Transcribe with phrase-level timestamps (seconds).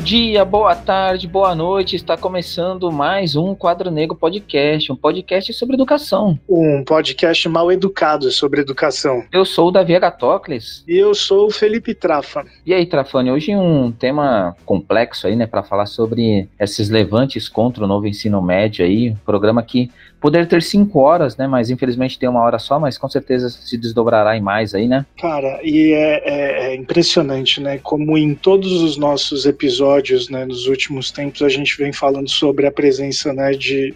[0.00, 1.94] Dia, boa tarde, boa noite.
[1.94, 6.38] Está começando mais um Quadro Negro Podcast, um podcast sobre educação.
[6.48, 9.22] Um podcast mal educado sobre educação.
[9.30, 10.82] Eu sou o Davi Agatocles.
[10.88, 12.46] E eu sou o Felipe Trafa.
[12.64, 17.84] E aí, Trafani, hoje um tema complexo aí, né, para falar sobre esses levantes contra
[17.84, 22.18] o novo ensino médio aí, um programa que poderia ter cinco horas, né, mas infelizmente
[22.18, 25.06] tem uma hora só, mas com certeza se desdobrará em mais aí, né?
[25.18, 29.89] Cara, e é, é, é impressionante, né, como em todos os nossos episódios,
[30.28, 33.94] né, nos últimos tempos, a gente vem falando sobre a presença, né, de,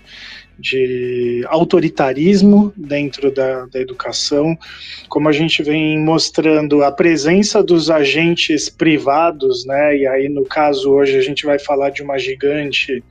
[0.58, 4.56] de autoritarismo dentro da, da educação,
[5.08, 10.90] como a gente vem mostrando a presença dos agentes privados, né, e aí no caso
[10.90, 13.02] hoje a gente vai falar de uma gigante,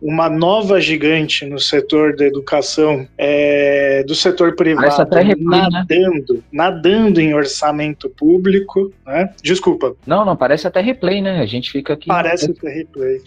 [0.00, 5.68] uma nova gigante no setor da educação, é, do setor privado, replay, né?
[5.70, 6.42] nadando, né?
[6.52, 9.30] nadando em orçamento público, né?
[9.42, 9.94] Desculpa.
[10.06, 11.40] Não, não, parece até replay, né?
[11.40, 12.06] A gente fica aqui.
[12.06, 13.20] Parece até replay.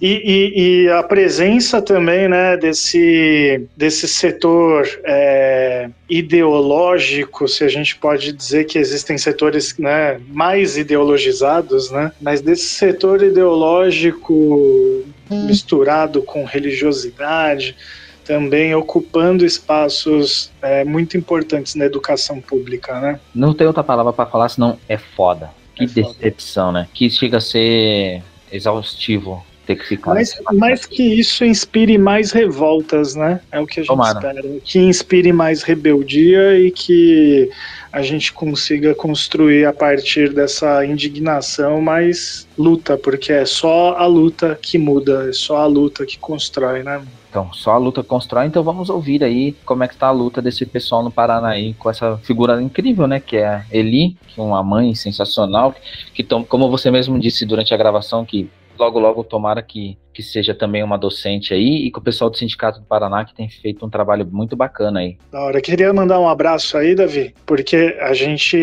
[0.00, 7.96] E, e, e, a presença também né, desse, desse setor é, ideológico, se a gente
[7.96, 16.44] pode dizer que existem setores né, mais ideologizados, né, mas desse setor ideológico misturado com
[16.44, 17.76] religiosidade,
[18.24, 23.20] também ocupando espaços é, muito importantes na educação pública, né?
[23.34, 25.50] Não tem outra palavra para falar senão é foda.
[25.74, 26.80] Que é decepção, foda.
[26.80, 26.88] né?
[26.94, 30.14] Que chega a ser exaustivo ter que ficar.
[30.14, 33.40] Mas, mas que isso inspire mais revoltas, né?
[33.50, 34.18] É o que a gente Tomara.
[34.18, 34.42] espera.
[34.64, 37.50] Que inspire mais rebeldia e que
[37.92, 44.58] a gente consiga construir a partir dessa indignação mais luta, porque é só a luta
[44.60, 47.02] que muda, é só a luta que constrói, né?
[47.30, 50.40] Então, só a luta constrói, então vamos ouvir aí como é que tá a luta
[50.40, 54.38] desse pessoal no Paraná aí, com essa figura incrível, né, que é a Eli, que
[54.38, 55.72] é uma mãe sensacional,
[56.14, 58.48] que, que como você mesmo disse durante a gravação, que
[58.78, 62.36] logo, logo, tomara que, que seja também uma docente aí e com o pessoal do
[62.36, 65.16] Sindicato do Paraná que tem feito um trabalho muito bacana aí.
[65.30, 65.60] Da hora.
[65.60, 68.56] Queria mandar um abraço aí, Davi, porque a gente,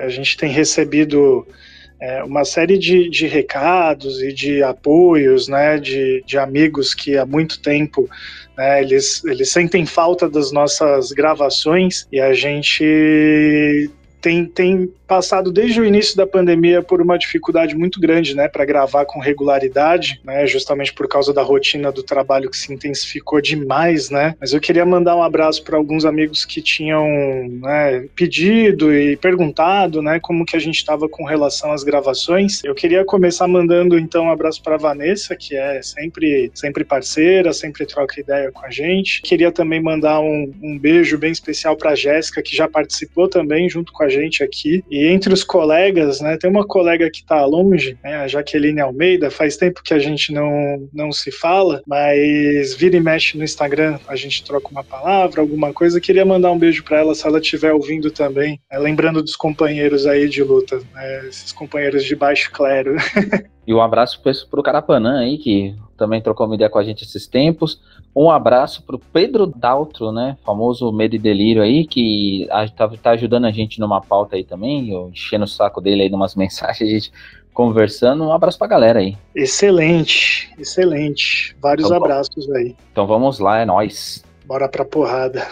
[0.00, 1.46] a gente tem recebido
[2.00, 7.26] é, uma série de, de recados e de apoios, né, de, de amigos que há
[7.26, 8.08] muito tempo
[8.56, 15.80] né, eles, eles sentem falta das nossas gravações e a gente tem, tem passado desde
[15.80, 20.46] o início da pandemia por uma dificuldade muito grande, né, para gravar com regularidade, né,
[20.46, 24.34] justamente por causa da rotina do trabalho que se intensificou demais, né.
[24.40, 27.06] Mas eu queria mandar um abraço para alguns amigos que tinham
[27.60, 32.62] né, pedido e perguntado, né, como que a gente estava com relação às gravações.
[32.64, 37.86] Eu queria começar mandando então um abraço para Vanessa, que é sempre sempre parceira, sempre
[37.86, 39.22] troca ideia com a gente.
[39.22, 43.92] Queria também mandar um, um beijo bem especial para Jéssica, que já participou também junto
[43.92, 44.82] com a gente aqui.
[44.90, 49.30] E entre os colegas, né, tem uma colega que está longe, né, a Jaqueline Almeida,
[49.30, 53.98] faz tempo que a gente não, não se fala, mas vira e mexe no Instagram,
[54.06, 56.00] a gente troca uma palavra, alguma coisa.
[56.00, 60.06] Queria mandar um beijo para ela se ela estiver ouvindo também, né, lembrando dos companheiros
[60.06, 62.96] aí de luta, né, esses companheiros de baixo clero.
[63.68, 67.04] E um abraço para o Carapanã aí, que também trocou uma ideia com a gente
[67.04, 67.80] esses tempos.
[68.16, 70.38] Um abraço para o Pedro Daltro, né?
[70.44, 74.90] Famoso Medo e Delírio aí, que está tá ajudando a gente numa pauta aí também,
[74.90, 77.12] eu enchendo o saco dele aí numas mensagens, a gente
[77.52, 78.24] conversando.
[78.24, 79.16] Um abraço para a galera aí.
[79.34, 81.56] Excelente, excelente.
[81.60, 82.76] Vários então, abraços aí.
[82.92, 84.24] Então vamos lá, é nós.
[84.46, 85.46] Bora pra porrada.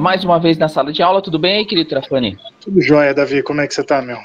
[0.00, 1.22] Mais uma vez na sala de aula.
[1.22, 2.38] Tudo bem aí, querido Trafani?
[2.60, 3.42] Tudo jóia, Davi.
[3.42, 4.16] Como é que você tá, meu?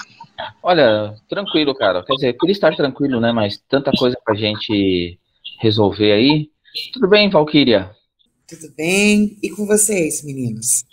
[0.63, 2.03] Olha, tranquilo, cara.
[2.03, 3.31] Quer dizer, queria estar tranquilo, né?
[3.31, 5.19] Mas tanta coisa pra gente
[5.59, 6.50] resolver aí.
[6.94, 7.91] Tudo bem, Valkyria?
[8.47, 9.38] Tudo bem.
[9.44, 10.85] E com vocês, meninos?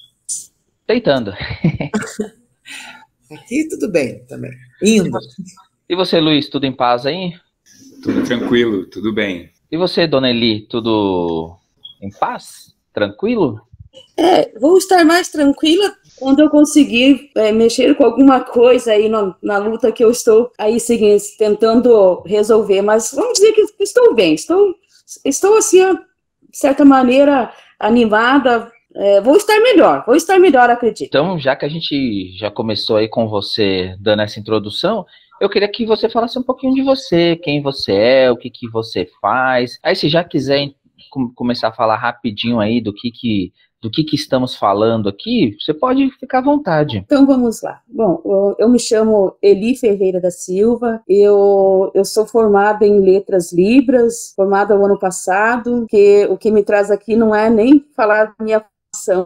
[0.86, 1.32] Deitando.
[3.32, 4.50] Aqui tudo bem também.
[4.82, 5.16] Indo.
[5.88, 7.32] E você, Luiz, tudo em paz aí?
[8.02, 9.48] Tudo tranquilo, tudo bem.
[9.70, 11.56] E você, Dona Eli, tudo
[12.00, 12.74] em paz?
[12.92, 13.60] Tranquilo?
[14.16, 19.34] É, vou estar mais tranquila quando eu conseguir é, mexer com alguma coisa aí no,
[19.42, 22.82] na luta que eu estou aí seguindo, tentando resolver.
[22.82, 24.74] Mas vamos dizer que estou bem, estou,
[25.24, 28.70] estou assim, de certa maneira, animada.
[28.94, 31.08] É, vou estar melhor, vou estar melhor, acredito.
[31.08, 35.06] Então, já que a gente já começou aí com você dando essa introdução,
[35.40, 38.68] eu queria que você falasse um pouquinho de você, quem você é, o que, que
[38.68, 39.78] você faz.
[39.82, 40.68] Aí, se já quiser
[41.34, 45.74] começar a falar rapidinho aí do que, que do que, que estamos falando aqui, você
[45.74, 46.98] pode ficar à vontade.
[46.98, 47.80] Então vamos lá.
[47.88, 54.32] Bom, eu, me chamo Eli Ferreira da Silva, eu, eu sou formada em letras libras,
[54.36, 58.64] formada no ano passado, que o que me traz aqui não é nem falar minha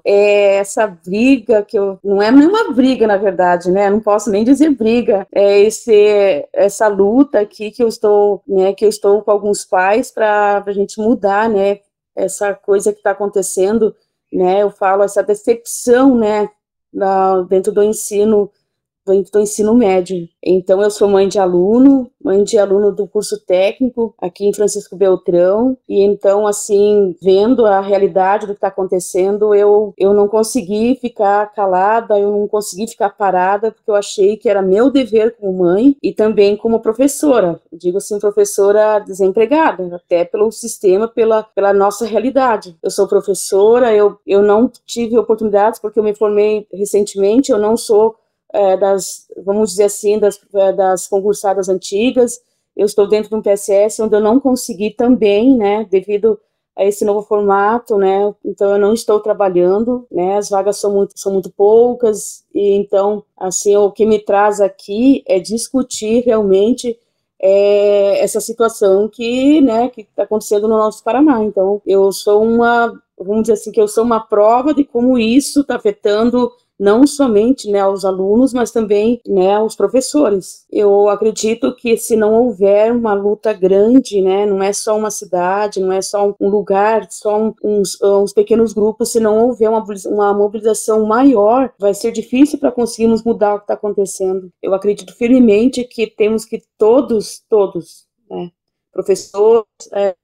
[0.04, 3.90] é essa briga que eu não é nenhuma briga na verdade, né?
[3.90, 5.26] Não posso nem dizer briga.
[5.34, 8.72] É esse essa luta aqui que eu estou, né?
[8.72, 11.80] Que eu estou com alguns pais para a gente mudar, né?
[12.14, 13.92] Essa coisa que está acontecendo
[14.32, 14.62] né?
[14.62, 16.48] Eu falo essa decepção, né?
[16.92, 18.50] Na, dentro do ensino
[19.06, 20.28] do ensino médio.
[20.42, 24.96] Então, eu sou mãe de aluno, mãe de aluno do curso técnico aqui em Francisco
[24.96, 30.96] Beltrão, e então, assim, vendo a realidade do que está acontecendo, eu, eu não consegui
[31.00, 35.64] ficar calada, eu não consegui ficar parada, porque eu achei que era meu dever como
[35.64, 42.04] mãe e também como professora, digo assim, professora desempregada, até pelo sistema, pela, pela nossa
[42.04, 42.76] realidade.
[42.82, 47.76] Eu sou professora, eu, eu não tive oportunidades porque eu me formei recentemente, eu não
[47.76, 48.16] sou
[48.52, 52.40] é, das, vamos dizer assim, das, é, das concursadas antigas.
[52.76, 56.38] Eu estou dentro de um PSS onde eu não consegui também, né, devido
[56.76, 61.18] a esse novo formato, né, então eu não estou trabalhando, né, as vagas são muito,
[61.18, 66.98] são muito poucas, e então, assim, o que me traz aqui é discutir realmente
[67.40, 71.42] é, essa situação que, né, que está acontecendo no nosso Paraná.
[71.42, 75.60] Então, eu sou uma, vamos dizer assim, que eu sou uma prova de como isso
[75.60, 80.66] está afetando não somente né, aos alunos, mas também né, aos professores.
[80.70, 85.80] Eu acredito que se não houver uma luta grande, né, não é só uma cidade,
[85.80, 90.34] não é só um lugar, só uns, uns pequenos grupos, se não houver uma, uma
[90.34, 94.52] mobilização maior, vai ser difícil para conseguirmos mudar o que está acontecendo.
[94.62, 98.50] Eu acredito firmemente que temos que todos, todos, né,
[98.92, 100.14] professores, é,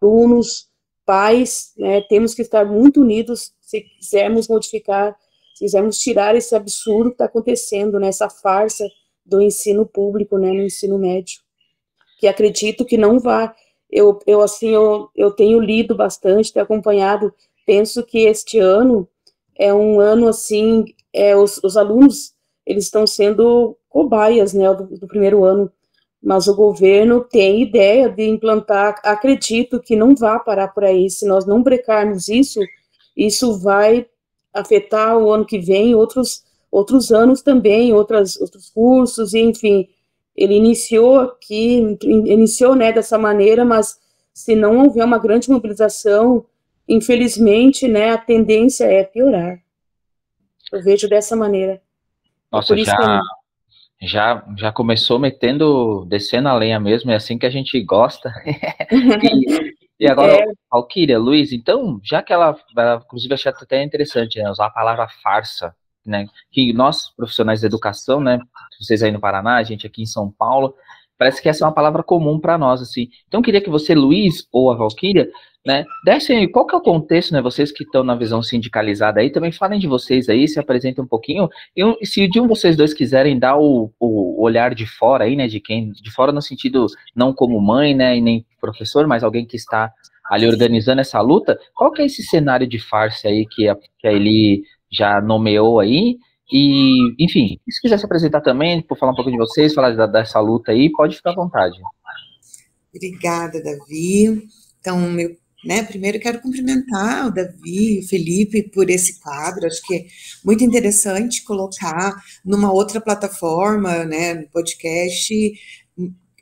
[0.00, 0.68] alunos,
[1.04, 5.16] pais, né, temos que estar muito unidos se quisermos modificar
[5.58, 8.10] quisermos tirar esse absurdo que está acontecendo, né,
[8.42, 8.88] farsa
[9.24, 11.40] do ensino público, né, no ensino médio,
[12.18, 13.52] que acredito que não vai,
[13.90, 17.32] eu, eu assim, eu, eu tenho lido bastante, tenho acompanhado,
[17.66, 19.08] penso que este ano
[19.58, 22.32] é um ano, assim, é, os, os alunos,
[22.64, 25.70] eles estão sendo cobaias, né, do, do primeiro ano,
[26.22, 31.26] mas o governo tem ideia de implantar, acredito que não vá parar por aí, se
[31.26, 32.60] nós não brecarmos isso,
[33.16, 34.06] isso vai
[34.60, 39.88] afetar o ano que vem, outros, outros anos também, outras, outros cursos, e, enfim,
[40.36, 43.98] ele iniciou aqui, iniciou né, dessa maneira, mas
[44.32, 46.46] se não houver uma grande mobilização,
[46.88, 49.58] infelizmente, né, a tendência é piorar.
[50.72, 51.80] Eu vejo dessa maneira.
[52.52, 53.20] Nossa, já,
[54.00, 58.32] já, já começou metendo, descendo a lenha mesmo, é assim que a gente gosta.
[58.92, 60.44] e, e agora, é...
[60.70, 65.08] Valkyria, Luiz, então, já que ela, ela inclusive, achei até interessante né, usar a palavra
[65.22, 65.74] farsa,
[66.04, 68.38] né, que nós, profissionais da educação, né,
[68.80, 70.74] vocês aí no Paraná, a gente aqui em São Paulo,
[71.18, 73.08] parece que essa é uma palavra comum para nós, assim.
[73.26, 75.28] Então, queria que você, Luiz, ou a Valkyria,
[75.66, 79.30] né, dessem qual que é o contexto, né, vocês que estão na visão sindicalizada aí,
[79.30, 82.94] também falem de vocês aí, se apresentem um pouquinho, e, se de um vocês dois
[82.94, 86.86] quiserem dar o, o olhar de fora aí, né, de quem, de fora no sentido
[87.14, 89.92] não como mãe, né, e nem professor, mas alguém que está
[90.30, 94.06] ali organizando essa luta, qual que é esse cenário de farsa aí que a, que
[94.06, 94.12] a
[94.90, 96.16] já nomeou aí,
[96.50, 100.06] e, enfim, se quiser se apresentar também, por falar um pouco de vocês, falar da,
[100.06, 101.78] dessa luta aí, pode ficar à vontade.
[102.94, 104.48] Obrigada, Davi.
[104.80, 109.66] Então, meu, né, primeiro quero cumprimentar o Davi, o Felipe, por esse quadro.
[109.66, 110.06] Acho que é
[110.44, 112.14] muito interessante colocar
[112.44, 115.34] numa outra plataforma, né, no podcast,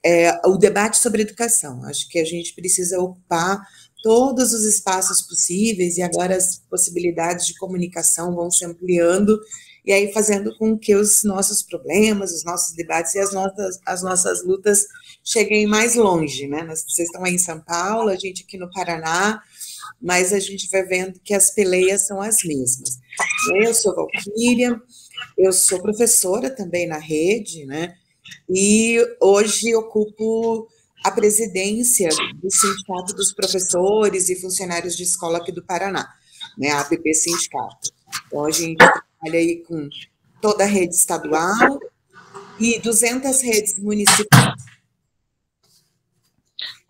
[0.05, 1.83] é, o debate sobre educação.
[1.85, 3.61] Acho que a gente precisa ocupar
[4.03, 9.37] todos os espaços possíveis e agora as possibilidades de comunicação vão se ampliando
[9.87, 14.02] e aí fazendo com que os nossos problemas, os nossos debates e as nossas, as
[14.02, 14.87] nossas lutas
[15.25, 16.66] cheguem mais longe, né?
[16.66, 19.40] Vocês estão aí em São Paulo, a gente aqui no Paraná,
[20.02, 22.99] mas a gente vai vendo que as peleias são as mesmas.
[23.55, 24.81] Eu sou Valquíria,
[25.38, 27.95] eu sou professora também na rede, né?
[28.49, 30.69] e hoje ocupo
[31.05, 32.09] a presidência
[32.43, 36.09] do Sindicato dos Professores e Funcionários de Escola aqui do Paraná,
[36.59, 37.90] né, a APP Sindicato.
[38.26, 38.85] Então, a gente
[39.21, 39.89] trabalha aí com
[40.41, 41.79] toda a rede estadual
[42.61, 44.55] e 200 redes municipais.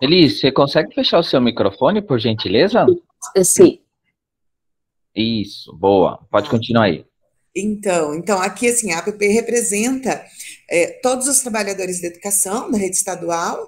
[0.01, 2.85] Elis, você consegue fechar o seu microfone, por gentileza?
[3.43, 3.81] Sim.
[5.15, 6.19] Isso, boa.
[6.31, 7.07] Pode continuar aí.
[7.55, 10.23] Então, então aqui assim, a APP representa
[10.69, 13.67] é, todos os trabalhadores da educação da rede estadual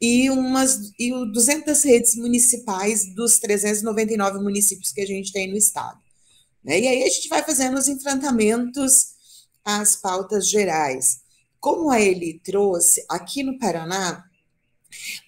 [0.00, 5.99] e umas e 200 redes municipais dos 399 municípios que a gente tem no estado.
[6.64, 6.80] Né?
[6.80, 9.14] E aí a gente vai fazendo os enfrentamentos
[9.64, 11.20] às pautas gerais.
[11.58, 14.24] Como a Eli trouxe, aqui no Paraná,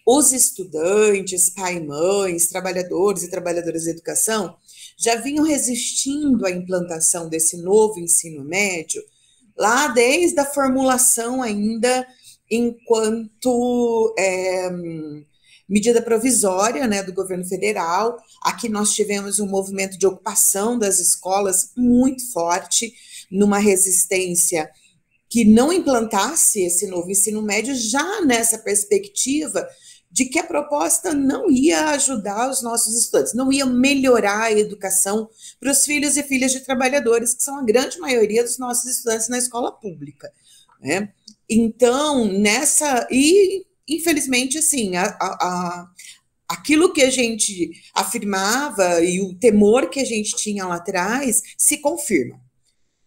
[0.06, 4.56] os estudantes, pai e mães, trabalhadores e trabalhadoras da educação
[4.96, 9.02] já vinham resistindo à implantação desse novo ensino médio
[9.56, 12.06] lá desde a formulação ainda
[12.50, 14.70] enquanto é,
[15.69, 18.16] medida provisória né, do governo federal.
[18.42, 22.92] Aqui nós tivemos um movimento de ocupação das escolas muito forte,
[23.31, 24.71] numa resistência
[25.31, 29.66] que não implantasse esse novo ensino médio já nessa perspectiva
[30.11, 35.31] de que a proposta não ia ajudar os nossos estudantes, não ia melhorar a educação
[35.59, 39.31] para os filhos e filhas de trabalhadores, que são a grande maioria dos nossos estudantes
[39.31, 40.31] na escola pública.
[40.83, 41.09] Né?
[41.49, 43.09] Então, nessa.
[43.11, 45.86] E, infelizmente, assim, a, a,
[46.48, 51.78] aquilo que a gente afirmava e o temor que a gente tinha lá atrás se
[51.78, 52.40] confirma.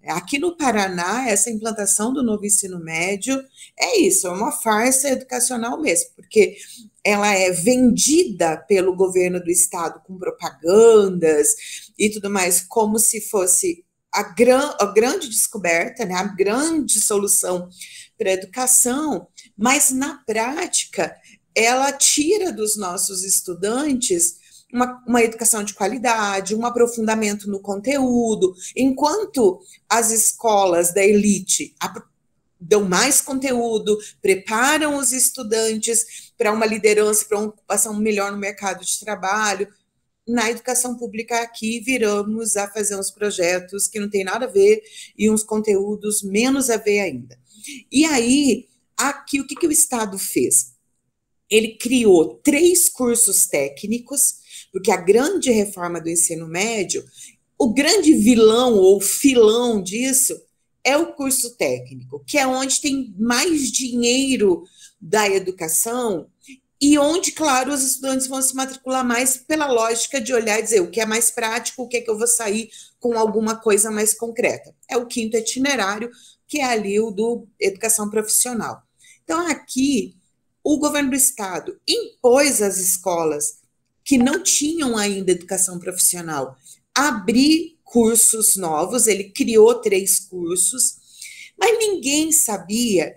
[0.08, 3.44] Aqui no Paraná, essa implantação do novo ensino médio
[3.78, 6.58] é isso, é uma farsa educacional mesmo, porque
[7.04, 11.50] ela é vendida pelo governo do estado com propagandas
[11.98, 17.68] e tudo mais, como se fosse a, gran, a grande descoberta, né, a grande solução
[18.18, 19.28] para a educação,
[19.58, 21.16] mas na prática
[21.56, 24.38] ela tira dos nossos estudantes
[24.74, 31.74] uma, uma educação de qualidade, um aprofundamento no conteúdo, enquanto as escolas da elite
[32.60, 38.84] dão mais conteúdo, preparam os estudantes para uma liderança, para uma ocupação melhor no mercado
[38.84, 39.68] de trabalho.
[40.28, 44.82] Na educação pública aqui viramos a fazer uns projetos que não tem nada a ver
[45.18, 47.38] e uns conteúdos menos a ver ainda.
[47.92, 50.74] E aí, aqui o que, que o Estado fez?
[51.50, 57.06] Ele criou três cursos técnicos porque a grande reforma do ensino médio,
[57.58, 60.38] o grande vilão ou filão disso
[60.84, 64.64] é o curso técnico, que é onde tem mais dinheiro
[65.00, 66.28] da educação
[66.80, 70.82] e onde, claro, os estudantes vão se matricular mais pela lógica de olhar e dizer
[70.82, 73.90] o que é mais prático, o que é que eu vou sair com alguma coisa
[73.90, 74.76] mais concreta.
[74.90, 76.12] É o quinto itinerário,
[76.48, 78.82] que é ali o do educação profissional.
[79.24, 80.16] Então, aqui,
[80.64, 83.60] o governo do estado impôs às escolas
[84.04, 86.58] que não tinham ainda educação profissional
[86.94, 90.98] abrir cursos novos, ele criou três cursos,
[91.58, 93.16] mas ninguém sabia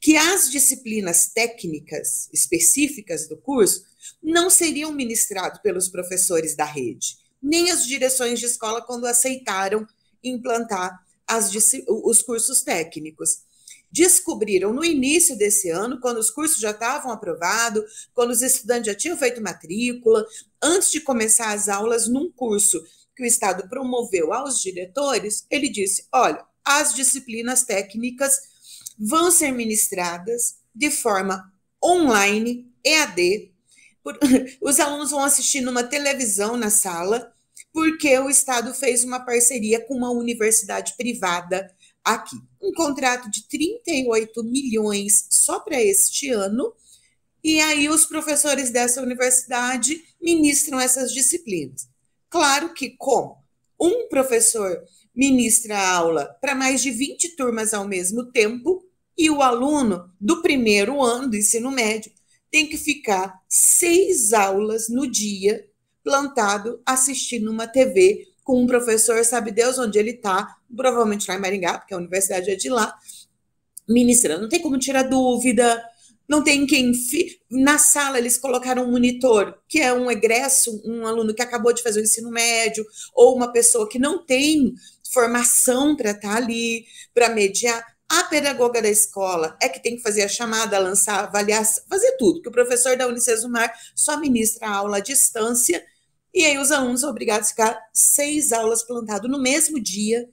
[0.00, 3.84] que as disciplinas técnicas específicas do curso
[4.22, 9.86] não seriam ministradas pelos professores da rede, nem as direções de escola quando aceitaram
[10.22, 11.52] implantar as,
[11.88, 13.42] os cursos técnicos
[13.90, 18.94] descobriram no início desse ano, quando os cursos já estavam aprovados, quando os estudantes já
[18.94, 20.26] tinham feito matrícula,
[20.62, 22.82] antes de começar as aulas num curso
[23.14, 28.34] que o Estado promoveu aos diretores, ele disse: olha, as disciplinas técnicas
[28.98, 31.52] vão ser ministradas de forma
[31.84, 33.52] online, EAD.
[34.02, 34.18] Por,
[34.60, 37.31] os alunos vão assistir numa televisão na sala,
[37.72, 41.74] porque o Estado fez uma parceria com uma universidade privada
[42.04, 42.36] aqui.
[42.60, 46.74] Um contrato de 38 milhões só para este ano,
[47.42, 51.88] e aí os professores dessa universidade ministram essas disciplinas.
[52.28, 53.36] Claro que, como
[53.80, 54.80] um professor
[55.14, 58.82] ministra aula para mais de 20 turmas ao mesmo tempo,
[59.16, 62.12] e o aluno do primeiro ano do ensino médio
[62.50, 65.66] tem que ficar seis aulas no dia
[66.02, 71.40] plantado assistindo uma TV com um professor, sabe Deus onde ele está, provavelmente lá em
[71.40, 72.92] Maringá, porque a universidade é de lá,
[73.88, 74.42] ministrando.
[74.42, 75.82] Não tem como tirar dúvida,
[76.28, 76.92] não tem quem.
[76.94, 77.40] Fi...
[77.50, 81.82] Na sala, eles colocaram um monitor, que é um egresso, um aluno que acabou de
[81.82, 84.74] fazer o ensino médio, ou uma pessoa que não tem
[85.12, 87.92] formação para estar tá ali, para mediar.
[88.08, 92.34] A pedagoga da escola é que tem que fazer a chamada, lançar, avaliar, fazer tudo,
[92.34, 95.82] porque o professor da Unicesumar só ministra a aula à distância
[96.34, 100.28] e aí os alunos são obrigados a ficar seis aulas plantado no mesmo dia,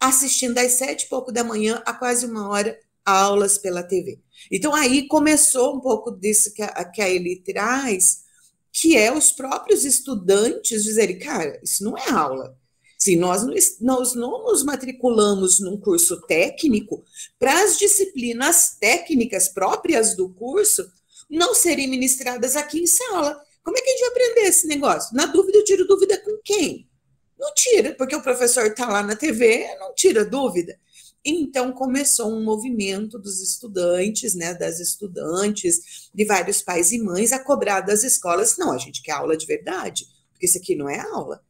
[0.00, 4.18] assistindo das sete e pouco da manhã a quase uma hora aulas pela TV.
[4.50, 8.24] Então aí começou um pouco disso que a, que a Eli traz,
[8.72, 12.56] que é os próprios estudantes dizerem, cara, isso não é aula.
[12.98, 13.42] Se nós
[13.80, 17.04] nós não nos matriculamos num curso técnico,
[17.38, 20.90] para as disciplinas técnicas próprias do curso
[21.28, 23.45] não serem ministradas aqui em sala.
[23.66, 25.16] Como é que a gente vai aprender esse negócio?
[25.16, 26.88] Na dúvida, eu tiro dúvida com quem?
[27.36, 30.78] Não tira, porque o professor está lá na TV, não tira dúvida.
[31.24, 37.42] Então começou um movimento dos estudantes, né, das estudantes, de vários pais e mães a
[37.42, 41.00] cobrar das escolas, não, a gente quer aula de verdade, porque isso aqui não é
[41.00, 41.42] aula.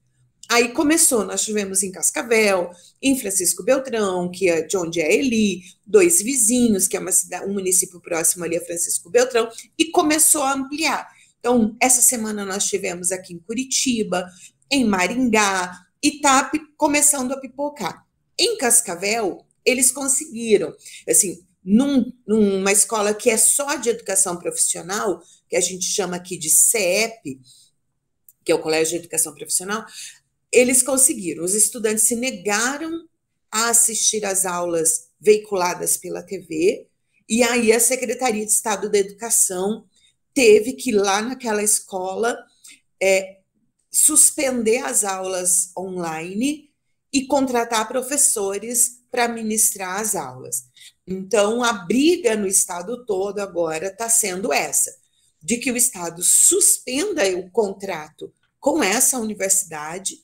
[0.49, 2.70] Aí começou, nós tivemos em Cascavel,
[3.02, 7.44] em Francisco Beltrão, que é de onde é Eli, dois vizinhos, que é uma cidade,
[7.44, 11.14] um município próximo ali a Francisco Beltrão, e começou a ampliar.
[11.47, 14.29] Então, essa semana nós tivemos aqui em Curitiba,
[14.69, 18.05] em Maringá, está começando a pipocar.
[18.37, 20.75] Em Cascavel, eles conseguiram,
[21.09, 26.37] assim, num, numa escola que é só de educação profissional, que a gente chama aqui
[26.37, 27.41] de CEP,
[28.45, 29.87] que é o Colégio de Educação Profissional,
[30.50, 31.45] eles conseguiram.
[31.45, 32.91] Os estudantes se negaram
[33.53, 36.88] a assistir às aulas veiculadas pela TV,
[37.29, 39.87] e aí a Secretaria de Estado da Educação
[40.37, 42.38] teve que, lá naquela escola,
[43.02, 43.38] é,
[43.90, 46.71] suspender as aulas online
[47.11, 50.64] e contratar professores para ministrar as aulas.
[51.07, 54.95] Então, a briga no Estado todo agora está sendo essa,
[55.43, 60.19] de que o Estado suspenda o contrato com essa universidade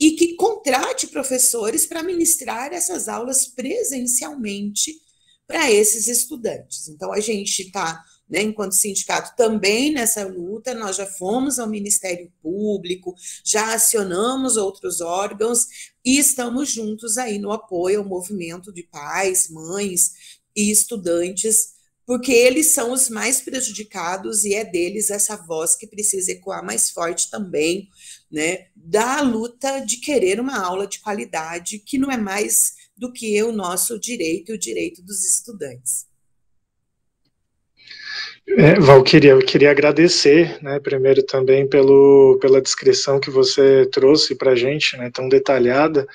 [0.00, 5.00] e que contrate professores para ministrar essas aulas presencialmente
[5.46, 6.88] para esses estudantes.
[6.88, 12.32] Então, a gente está, né, enquanto sindicato, também nessa luta, nós já fomos ao Ministério
[12.42, 13.14] Público,
[13.44, 15.66] já acionamos outros órgãos
[16.04, 20.12] e estamos juntos aí no apoio ao movimento de pais, mães
[20.56, 21.74] e estudantes,
[22.06, 26.90] porque eles são os mais prejudicados e é deles essa voz que precisa ecoar mais
[26.90, 27.88] forte também
[28.30, 33.42] né, da luta de querer uma aula de qualidade, que não é mais do que
[33.42, 36.06] o nosso direito e o direito dos estudantes.
[38.46, 44.52] É, Valquíria, eu queria agradecer, né, primeiro também pelo, pela descrição que você trouxe para
[44.52, 46.06] a gente, né, tão detalhada,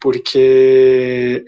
[0.00, 1.44] porque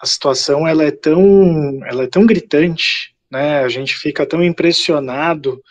[0.00, 5.62] a situação ela é tão, ela é tão gritante, né, a gente fica tão impressionado,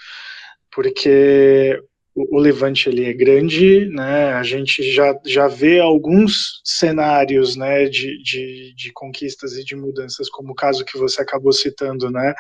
[0.72, 1.80] porque
[2.16, 4.34] o, levante ele é grande, né?
[4.34, 10.30] A gente já, já vê alguns cenários, né, de, de, de conquistas e de mudanças,
[10.30, 12.34] como o caso que você acabou citando, né,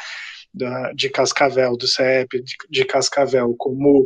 [0.54, 4.06] da, de Cascavel, do CEP de, de Cascavel, como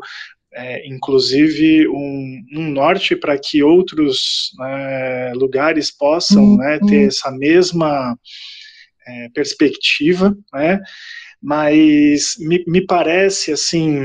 [0.53, 6.57] é, inclusive um, um norte para que outros né, lugares possam uhum.
[6.57, 8.17] né, ter essa mesma
[9.07, 10.79] é, perspectiva, né?
[11.41, 13.99] Mas me, me parece assim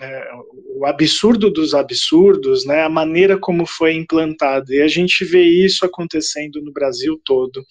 [0.00, 0.24] é,
[0.76, 4.72] o absurdo dos absurdos, né, a maneira como foi implantado.
[4.72, 7.64] E a gente vê isso acontecendo no Brasil todo.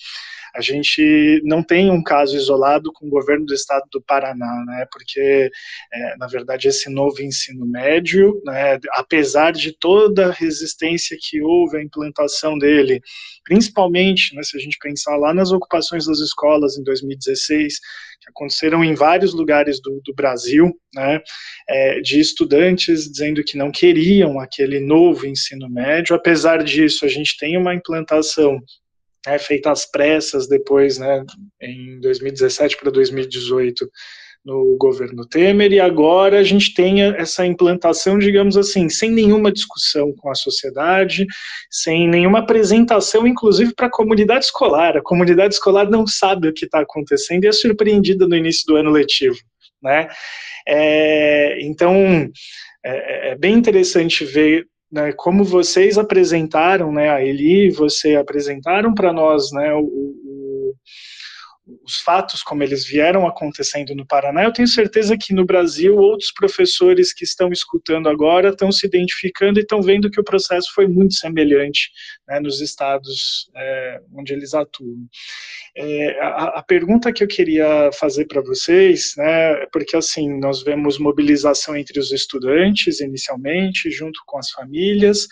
[0.55, 4.85] A gente não tem um caso isolado com o governo do estado do Paraná, né,
[4.91, 5.49] porque,
[5.93, 11.77] é, na verdade, esse novo ensino médio, né, apesar de toda a resistência que houve
[11.77, 13.01] à implantação dele,
[13.43, 17.79] principalmente, né, se a gente pensar lá nas ocupações das escolas em 2016,
[18.21, 21.19] que aconteceram em vários lugares do, do Brasil, né,
[21.67, 26.15] é, de estudantes dizendo que não queriam aquele novo ensino médio.
[26.15, 28.59] Apesar disso, a gente tem uma implantação
[29.27, 31.23] é, feita às pressas depois, né,
[31.61, 33.89] em 2017 para 2018,
[34.43, 40.11] no governo Temer, e agora a gente tem essa implantação, digamos assim, sem nenhuma discussão
[40.13, 41.27] com a sociedade,
[41.69, 44.97] sem nenhuma apresentação, inclusive para a comunidade escolar.
[44.97, 48.75] A comunidade escolar não sabe o que está acontecendo e é surpreendida no início do
[48.77, 49.37] ano letivo.
[49.81, 50.07] Né?
[50.67, 52.27] É, então,
[52.83, 59.13] é, é bem interessante ver né, como vocês apresentaram, né, a Eli, você apresentaram para
[59.13, 60.73] nós, né, o, o,
[61.83, 66.31] os fatos como eles vieram acontecendo no Paraná, eu tenho certeza que no Brasil outros
[66.31, 70.87] professores que estão escutando agora estão se identificando e estão vendo que o processo foi
[70.87, 71.91] muito semelhante
[72.27, 75.07] né, nos estados é, onde eles atuam.
[75.75, 80.97] É, a, a, pergunta que eu queria fazer para vocês, né, porque assim, nós vemos
[80.97, 85.27] mobilização entre os estudantes inicialmente, junto com as famílias,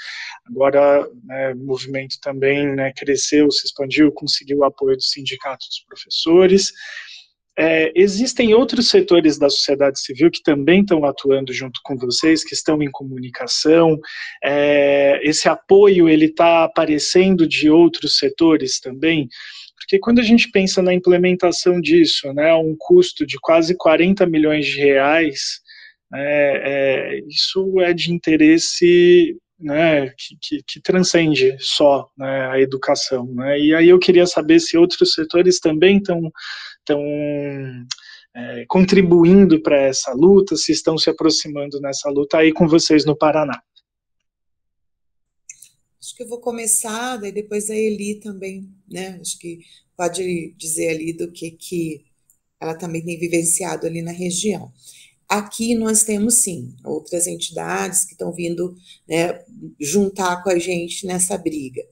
[0.45, 5.83] agora né, o movimento também né, cresceu, se expandiu, conseguiu o apoio do sindicato dos
[5.85, 6.28] professores,
[7.61, 12.55] é, existem outros setores da sociedade civil que também estão atuando junto com vocês, que
[12.55, 13.99] estão em comunicação.
[14.41, 19.27] É, esse apoio ele está aparecendo de outros setores também.
[19.75, 24.65] Porque quando a gente pensa na implementação disso, né, um custo de quase 40 milhões
[24.65, 25.59] de reais,
[26.13, 33.25] é, é, isso é de interesse né, que, que, que, transcende só né, a educação.
[33.25, 36.31] Né, e aí eu queria saber se outros setores também estão
[36.79, 37.01] estão
[38.35, 43.17] é, contribuindo para essa luta, se estão se aproximando nessa luta aí com vocês no
[43.17, 43.61] Paraná.
[46.01, 49.19] Acho que eu vou começar, daí depois a Eli também, né?
[49.21, 49.59] Acho que
[49.95, 52.05] pode dizer ali do que, que
[52.59, 54.71] ela também tem vivenciado ali na região.
[55.29, 58.75] Aqui nós temos sim outras entidades que estão vindo
[59.07, 59.45] né,
[59.79, 61.83] juntar com a gente nessa briga.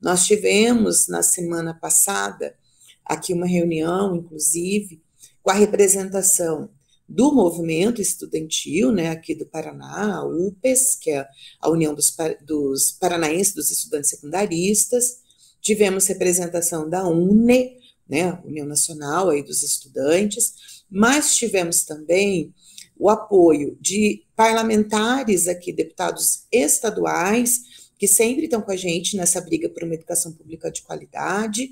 [0.00, 2.56] Nós tivemos na semana passada
[3.04, 5.02] aqui uma reunião, inclusive,
[5.42, 6.70] com a representação
[7.08, 11.28] do movimento estudantil, né, aqui do Paraná, a UPES, que é
[11.60, 15.18] a União dos, dos Paranaenses dos Estudantes Secundaristas,
[15.60, 17.76] tivemos representação da UNE,
[18.08, 22.54] né, União Nacional aí dos Estudantes, mas tivemos também
[22.98, 27.62] o apoio de parlamentares aqui, deputados estaduais,
[27.98, 31.70] que sempre estão com a gente nessa briga por uma educação pública de qualidade.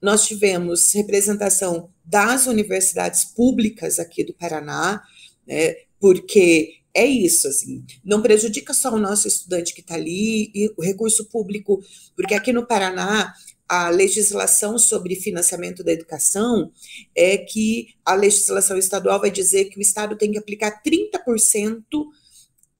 [0.00, 5.02] Nós tivemos representação das universidades públicas aqui do Paraná,
[5.46, 10.72] né, porque é isso, assim, não prejudica só o nosso estudante que está ali e
[10.76, 11.82] o recurso público,
[12.16, 13.34] porque aqui no Paraná
[13.68, 16.72] a legislação sobre financiamento da educação
[17.14, 21.82] é que a legislação estadual vai dizer que o Estado tem que aplicar 30%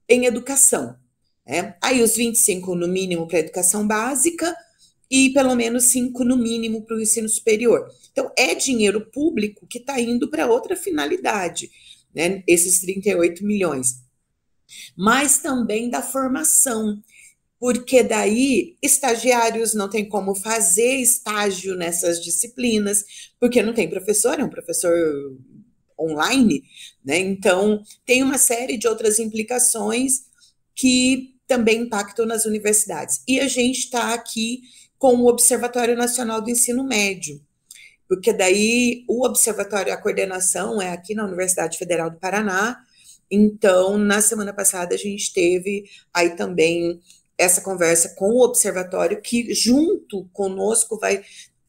[0.09, 0.97] em educação.
[1.47, 1.77] Né?
[1.83, 4.57] Aí os 25% no mínimo para a educação básica
[5.11, 7.91] e pelo menos 5% no mínimo para o ensino superior.
[8.11, 11.71] Então, é dinheiro público que está indo para outra finalidade,
[12.15, 12.43] né?
[12.47, 14.03] esses 38 milhões.
[14.97, 17.01] Mas também da formação
[17.59, 23.05] porque daí estagiários não tem como fazer estágio nessas disciplinas,
[23.41, 24.95] porque não tem professor, é um professor
[25.99, 26.63] online,
[27.05, 27.19] né?
[27.19, 30.29] Então, tem uma série de outras implicações
[30.75, 33.23] que também impactam nas universidades.
[33.27, 34.61] E a gente está aqui
[34.99, 37.41] com o Observatório Nacional do Ensino Médio,
[38.09, 42.79] porque daí o observatório, a coordenação é aqui na Universidade Federal do Paraná.
[43.31, 47.01] Então, na semana passada, a gente teve aí também
[47.39, 51.23] essa conversa com o observatório, que junto conosco vai,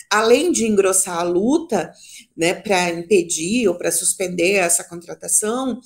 [0.09, 1.93] além de engrossar a luta,
[2.35, 5.79] né, para impedir ou para suspender essa contratação,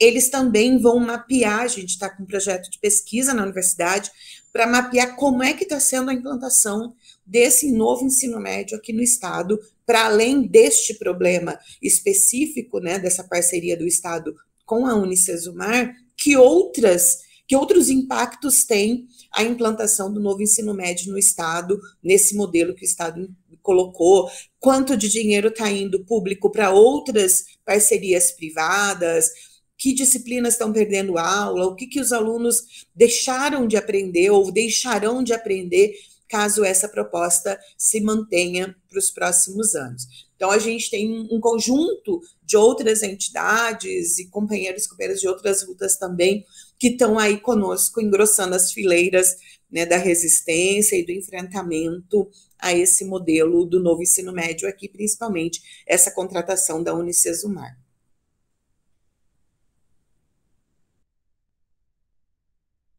[0.00, 4.10] eles também vão mapear, a gente está com um projeto de pesquisa na universidade,
[4.52, 9.02] para mapear como é que está sendo a implantação desse novo ensino médio aqui no
[9.02, 16.36] estado, para além deste problema específico, né, dessa parceria do estado com a Unicesumar, que
[16.36, 22.74] outras que outros impactos tem a implantação do novo ensino médio no Estado, nesse modelo
[22.74, 29.30] que o Estado colocou, quanto de dinheiro está indo público para outras parcerias privadas,
[29.76, 35.22] que disciplinas estão perdendo aula, o que, que os alunos deixaram de aprender ou deixarão
[35.22, 35.94] de aprender
[36.28, 40.02] caso essa proposta se mantenha para os próximos anos.
[40.34, 45.64] Então, a gente tem um conjunto de outras entidades e companheiros e companheiras de outras
[45.64, 46.44] lutas também
[46.78, 49.36] que estão aí conosco, engrossando as fileiras
[49.70, 55.60] né, da resistência e do enfrentamento a esse modelo do novo ensino médio aqui, principalmente
[55.86, 57.76] essa contratação da Unicesumar.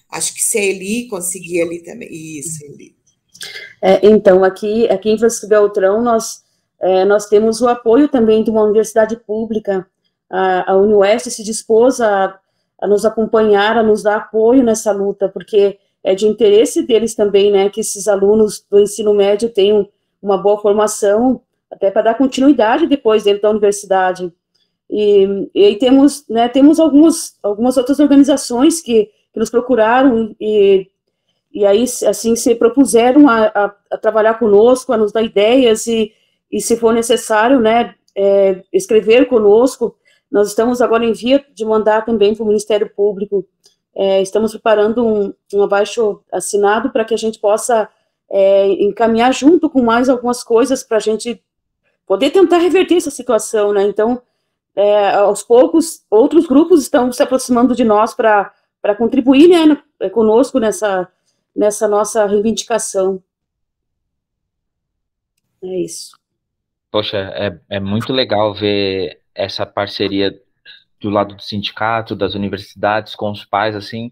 [0.09, 2.09] Acho que se a Eli conseguir ali também.
[2.11, 2.97] Isso, Eli.
[3.81, 6.43] É, então, aqui, aqui em Francisco Beltrão, nós,
[6.81, 9.87] é, nós temos o apoio também de uma universidade pública.
[10.29, 12.39] A, a Unioeste se dispôs a
[12.81, 17.51] a nos acompanhar, a nos dar apoio nessa luta, porque é de interesse deles também,
[17.51, 19.87] né, que esses alunos do ensino médio tenham
[20.21, 24.31] uma boa formação, até para dar continuidade depois dentro da universidade.
[24.89, 30.87] E, e aí temos, né, temos algumas, algumas outras organizações que, que nos procuraram e,
[31.53, 36.11] e aí, assim, se propuseram a, a, a trabalhar conosco, a nos dar ideias e,
[36.51, 39.95] e se for necessário, né, é, escrever conosco,
[40.31, 43.45] nós estamos agora em via de mandar também para o Ministério Público,
[43.95, 47.89] é, estamos preparando um, um abaixo assinado para que a gente possa
[48.29, 51.43] é, encaminhar junto com mais algumas coisas para a gente
[52.05, 53.83] poder tentar reverter essa situação, né?
[53.83, 54.21] Então,
[54.75, 58.53] é, aos poucos, outros grupos estão se aproximando de nós para
[58.97, 61.11] contribuir né, é, conosco nessa,
[61.55, 63.21] nessa nossa reivindicação.
[65.61, 66.17] É isso.
[66.91, 70.37] Poxa, é, é muito legal ver essa parceria
[71.01, 74.11] do lado do sindicato, das universidades, com os pais, assim,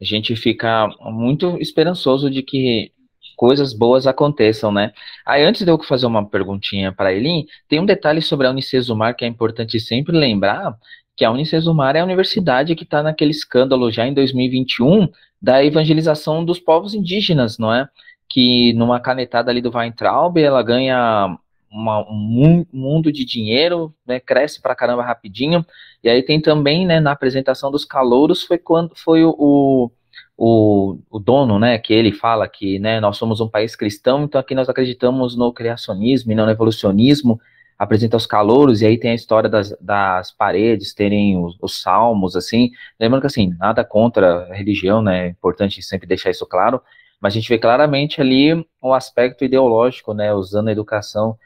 [0.00, 2.92] a gente fica muito esperançoso de que
[3.36, 4.92] coisas boas aconteçam, né?
[5.24, 9.16] Aí, antes de eu fazer uma perguntinha para Elin, tem um detalhe sobre a Unicesumar
[9.16, 10.76] que é importante sempre lembrar,
[11.16, 15.08] que a Unicesumar é a universidade que está naquele escândalo já em 2021
[15.40, 17.88] da evangelização dos povos indígenas, não é?
[18.28, 21.38] Que numa canetada ali do Weintraub, ela ganha
[21.70, 25.64] uma, um mundo de dinheiro, né, cresce pra caramba rapidinho.
[26.02, 29.90] E aí tem também, né, na apresentação dos calouros, foi quando foi o,
[30.36, 34.40] o, o dono, né, que ele fala que, né, nós somos um país cristão, então
[34.40, 37.40] aqui nós acreditamos no criacionismo e não no evolucionismo,
[37.78, 42.34] apresenta os calouros, e aí tem a história das, das paredes terem os, os, salmos,
[42.34, 46.80] assim, lembrando que, assim, nada contra a religião, né, é importante sempre deixar isso claro,
[47.20, 51.36] mas a gente vê claramente ali o aspecto ideológico, né, usando a educação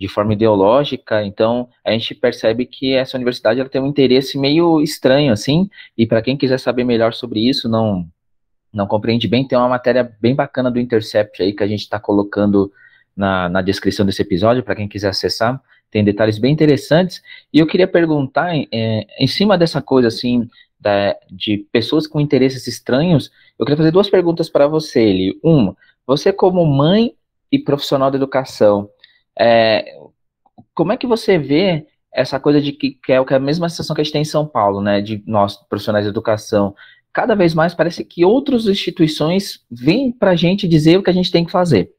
[0.00, 4.80] de forma ideológica, então a gente percebe que essa universidade ela tem um interesse meio
[4.80, 8.08] estranho, assim, e para quem quiser saber melhor sobre isso, não
[8.72, 11.98] não compreende bem, tem uma matéria bem bacana do Intercept aí que a gente está
[11.98, 12.72] colocando
[13.16, 15.60] na, na descrição desse episódio, para quem quiser acessar,
[15.90, 17.20] tem detalhes bem interessantes,
[17.52, 22.66] e eu queria perguntar, é, em cima dessa coisa, assim, da, de pessoas com interesses
[22.66, 25.38] estranhos, eu queria fazer duas perguntas para você, Eli.
[25.42, 27.12] Uma, você como mãe
[27.50, 28.88] e profissional da educação,
[29.40, 29.96] é,
[30.74, 34.02] como é que você vê essa coisa de que, que é a mesma sensação que
[34.02, 36.74] a gente tem em São Paulo, né, de nós profissionais de educação,
[37.12, 41.14] cada vez mais parece que outras instituições vêm para a gente dizer o que a
[41.14, 41.90] gente tem que fazer.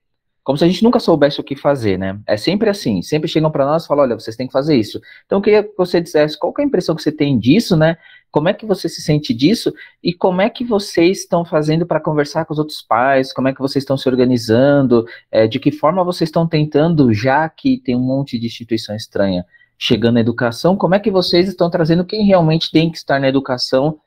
[0.44, 2.20] Como se a gente nunca soubesse o que fazer, né?
[2.26, 5.00] É sempre assim, sempre chegam para nós e falam, olha, vocês têm que fazer isso.
[5.26, 7.96] Então eu queria que você dissesse qual é a impressão que você tem disso, né?
[8.32, 12.00] Como é que você se sente disso e como é que vocês estão fazendo para
[12.00, 13.32] conversar com os outros pais?
[13.32, 15.06] Como é que vocês estão se organizando?
[15.30, 19.46] É, de que forma vocês estão tentando, já que tem um monte de instituição estranha
[19.78, 23.28] chegando na educação, como é que vocês estão trazendo quem realmente tem que estar na
[23.28, 24.00] educação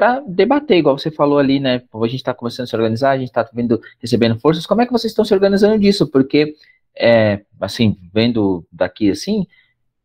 [0.00, 1.82] para debater, igual você falou ali, né?
[1.92, 4.64] A gente está começando a se organizar, a gente está vendo, recebendo forças.
[4.64, 6.06] Como é que vocês estão se organizando disso?
[6.06, 6.54] Porque,
[6.96, 9.46] é, assim, vendo daqui assim,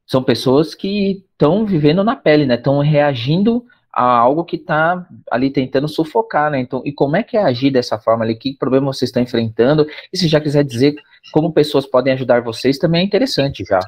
[0.05, 2.55] são pessoas que estão vivendo na pele, né?
[2.55, 6.59] Estão reagindo a algo que está ali tentando sufocar, né?
[6.59, 8.35] Então, e como é que é agir dessa forma ali?
[8.35, 9.87] Que problema vocês estão enfrentando?
[10.11, 10.93] E se já quiser dizer
[11.31, 13.79] como pessoas podem ajudar vocês, também é interessante já.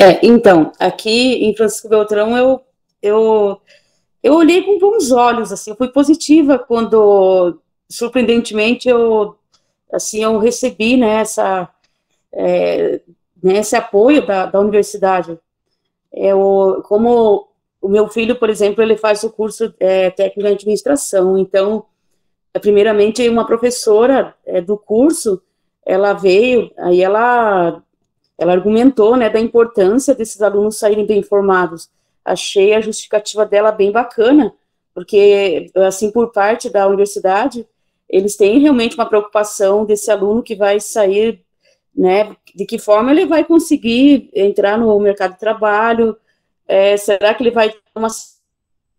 [0.00, 2.62] É, então, aqui em Francisco Beltrão eu,
[3.02, 3.60] eu
[4.22, 9.36] eu olhei com bons olhos, assim, eu fui positiva quando, surpreendentemente, eu,
[9.92, 11.68] assim, eu recebi, né, essa,
[12.32, 13.00] é,
[13.42, 15.38] né, esse apoio da, da universidade.
[16.12, 17.48] Eu, como
[17.80, 21.84] o meu filho, por exemplo, ele faz o curso é, técnico de administração, então,
[22.60, 25.40] primeiramente, uma professora é, do curso,
[25.84, 27.80] ela veio, aí ela,
[28.36, 31.88] ela argumentou, né, da importância desses alunos saírem bem informados,
[32.26, 34.52] achei a justificativa dela bem bacana,
[34.92, 37.66] porque, assim, por parte da universidade,
[38.08, 41.42] eles têm realmente uma preocupação desse aluno que vai sair,
[41.94, 46.16] né, de que forma ele vai conseguir entrar no mercado de trabalho,
[46.68, 48.08] é, será que ele vai uma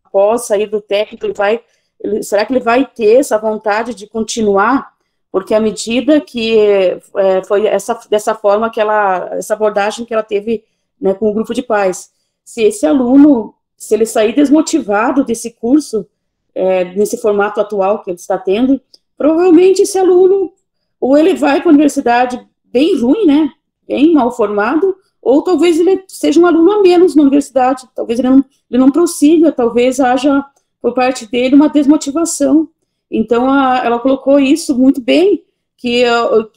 [0.06, 1.62] após sair do técnico, ele vai,
[2.00, 4.96] ele, será que ele vai ter essa vontade de continuar?
[5.32, 10.24] Porque à medida que é, foi essa, dessa forma que ela, essa abordagem que ela
[10.24, 10.63] teve
[11.00, 12.12] né, com o grupo de pais,
[12.47, 16.07] se esse aluno, se ele sair desmotivado desse curso,
[16.55, 18.79] é, nesse formato atual que ele está tendo,
[19.17, 20.53] provavelmente esse aluno,
[20.97, 23.51] ou ele vai para a universidade bem ruim, né,
[23.86, 28.29] bem mal formado, ou talvez ele seja um aluno a menos na universidade, talvez ele
[28.29, 30.41] não, ele não prossiga, talvez haja
[30.81, 32.69] por parte dele uma desmotivação.
[33.12, 35.43] Então, a, ela colocou isso muito bem,
[35.75, 36.05] que,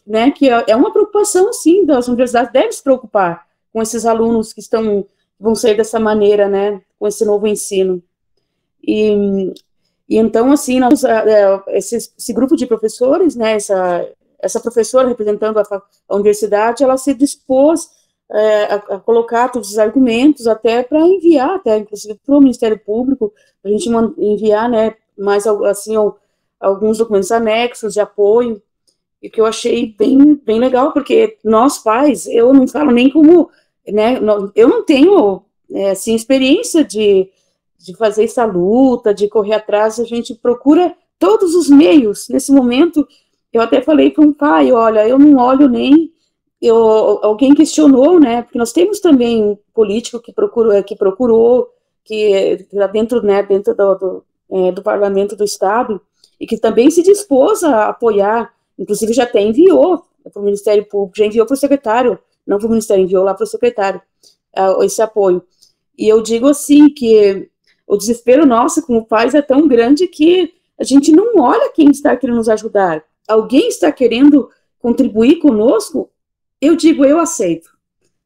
[0.07, 4.61] né, que é uma preocupação, sim, das universidades devem se preocupar com esses alunos que
[4.61, 5.05] estão
[5.41, 8.03] vão ser dessa maneira, né, com esse novo ensino.
[8.83, 9.53] E,
[10.09, 14.07] e então, assim, nós, é, esse, esse, grupo de professores, né, essa,
[14.39, 17.91] essa professora representando a, a universidade, ela se dispôs
[18.31, 22.79] é, a, a, colocar todos os argumentos até para enviar, até inclusive para o Ministério
[22.79, 23.33] Público,
[23.65, 25.95] a gente enviar, né, mais assim,
[26.59, 28.63] alguns documentos anexos de apoio,
[29.23, 33.51] e que eu achei bem, bem legal, porque nós pais, eu não falo nem como
[33.89, 34.19] né,
[34.55, 37.29] eu não tenho, é, assim, experiência de,
[37.79, 42.29] de fazer essa luta, de correr atrás, a gente procura todos os meios.
[42.29, 43.07] Nesse momento,
[43.53, 46.13] eu até falei para um pai, olha, eu não olho nem,
[46.61, 46.77] eu,
[47.23, 51.69] alguém questionou, né, porque nós temos também um político que procurou, que procurou,
[52.05, 56.01] que está dentro, né, dentro do, do, é, do parlamento do estado,
[56.39, 61.19] e que também se dispôs a apoiar, inclusive já até enviou para o Ministério Público,
[61.19, 62.19] já enviou para o secretário
[62.51, 64.03] não para o Ministério, enviou lá para o secretário
[64.59, 65.41] uh, esse apoio.
[65.97, 67.49] E eu digo assim que
[67.87, 72.17] o desespero nosso como pais é tão grande que a gente não olha quem está
[72.17, 73.05] querendo nos ajudar.
[73.29, 76.11] Alguém está querendo contribuir conosco?
[76.61, 77.71] Eu digo, eu aceito.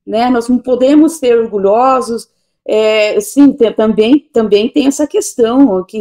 [0.06, 0.30] Né?
[0.30, 2.26] Nós não podemos ser orgulhosos.
[2.66, 6.00] É, sim, tem, também, também tem essa questão, que,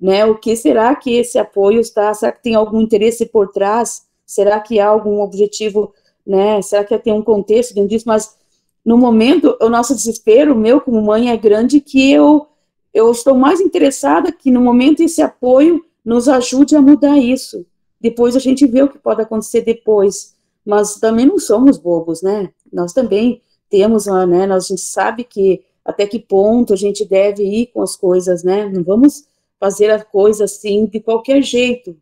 [0.00, 4.02] né, o que será que esse apoio está, será que tem algum interesse por trás?
[4.24, 5.92] Será que há algum objetivo
[6.26, 6.60] né?
[6.62, 8.04] Será que tem um contexto dentro disso?
[8.06, 8.36] Mas
[8.84, 12.46] no momento, o nosso desespero, meu como mãe, é grande que eu
[12.92, 17.66] eu estou mais interessada que no momento esse apoio nos ajude a mudar isso.
[18.00, 22.50] Depois a gente vê o que pode acontecer depois, mas também não somos bobos, né?
[22.72, 24.46] Nós também temos, né?
[24.46, 28.44] Nós, a gente sabe que até que ponto a gente deve ir com as coisas,
[28.44, 28.68] né?
[28.68, 29.24] Não vamos
[29.58, 31.96] fazer a coisa assim de qualquer jeito,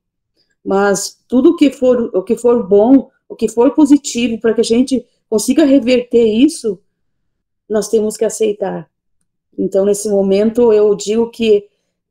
[0.64, 4.64] mas tudo que for o que for bom, o que for positivo para que a
[4.64, 6.78] gente consiga reverter isso,
[7.68, 8.88] nós temos que aceitar.
[9.58, 11.66] Então, nesse momento, eu digo que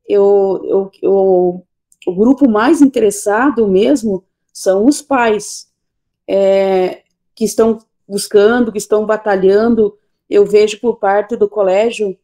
[0.08, 1.66] eu, eu, eu
[2.06, 5.68] o grupo mais interessado mesmo são os pais,
[6.26, 7.02] é,
[7.34, 9.96] que estão buscando, que estão batalhando.
[10.28, 12.18] Eu vejo por parte do colégio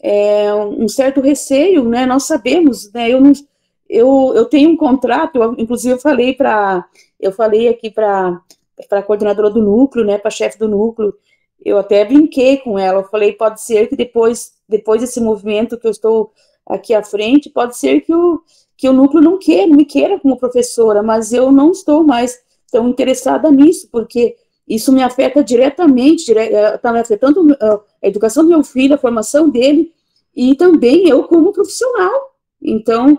[0.00, 2.04] é, um certo receio, né?
[2.04, 3.10] Nós sabemos, né?
[3.10, 3.32] Eu, não,
[3.92, 6.84] eu, eu tenho um contrato, eu, inclusive eu falei para,
[7.20, 8.40] eu falei aqui para
[8.90, 11.14] a coordenadora do núcleo, né, para a chefe do núcleo,
[11.62, 15.86] eu até brinquei com ela, eu falei, pode ser que depois, depois desse movimento que
[15.86, 16.32] eu estou
[16.66, 18.40] aqui à frente, pode ser que o,
[18.76, 22.88] que o núcleo não queira, me queira como professora, mas eu não estou mais tão
[22.88, 28.48] interessada nisso, porque isso me afeta diretamente, está eh, me afetando eh, a educação do
[28.48, 29.92] meu filho, a formação dele,
[30.34, 32.32] e também eu como profissional.
[32.60, 33.18] Então,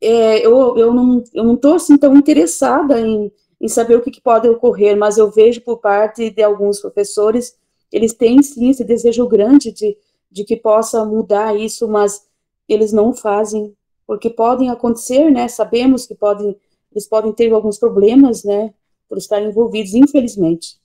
[0.00, 4.20] é, eu, eu não estou não assim tão interessada em, em saber o que, que,
[4.20, 7.56] pode ocorrer, mas eu vejo por parte de alguns professores,
[7.90, 9.96] eles têm sim esse desejo grande de,
[10.30, 12.26] de que possa mudar isso, mas
[12.68, 13.74] eles não fazem,
[14.06, 15.48] porque podem acontecer, né?
[15.48, 16.56] Sabemos que podem,
[16.92, 18.72] eles podem ter alguns problemas, né?
[19.08, 20.78] Por estarem envolvidos, infelizmente.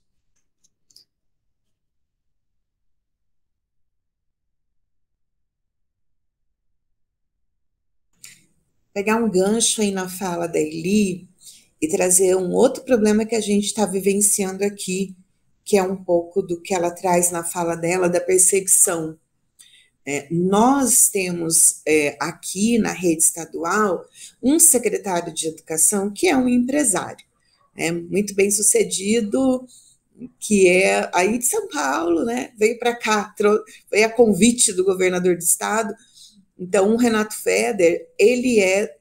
[8.94, 11.28] Pegar um gancho aí na fala da Eli
[11.82, 15.14] e trazer um outro problema que a gente está vivenciando aqui,
[15.64, 19.18] que é um pouco do que ela traz na fala dela da perseguição
[20.06, 24.06] é, nós temos é, aqui na rede estadual
[24.42, 27.24] um secretário de educação que é um empresário,
[27.74, 29.66] né, muito bem sucedido,
[30.38, 32.52] que é aí de São Paulo, né?
[32.56, 33.34] Veio para cá,
[33.90, 35.92] veio a convite do governador do estado.
[36.58, 38.96] Então, o Renato Feder, ele é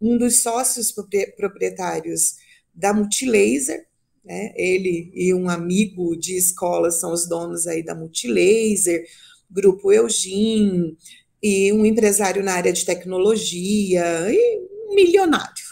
[0.00, 0.92] um dos sócios
[1.36, 2.36] proprietários
[2.74, 3.86] da Multilaser,
[4.24, 4.52] né?
[4.56, 9.04] Ele e um amigo de escola são os donos aí da Multilaser.
[9.50, 10.96] Grupo Eugin,
[11.40, 15.64] e um empresário na área de tecnologia, e um milionário,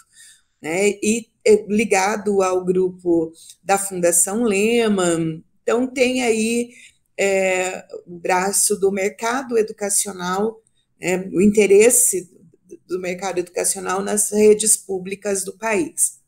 [0.61, 0.91] né?
[1.03, 1.29] E
[1.69, 3.33] ligado ao grupo
[3.65, 5.43] da Fundação Lehman.
[5.63, 6.71] Então, tem aí
[7.19, 10.63] é, o braço do mercado educacional,
[11.03, 12.31] é, o interesse
[12.87, 16.21] do mercado educacional nas redes públicas do país.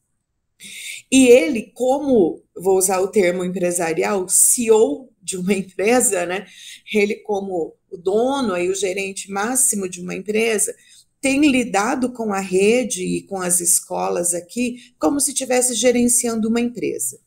[1.10, 6.46] E ele, como, vou usar o termo empresarial, CEO de uma empresa, né?
[6.92, 10.74] Ele, como o dono e o gerente máximo de uma empresa,
[11.20, 16.60] tem lidado com a rede e com as escolas aqui como se estivesse gerenciando uma
[16.60, 17.18] empresa.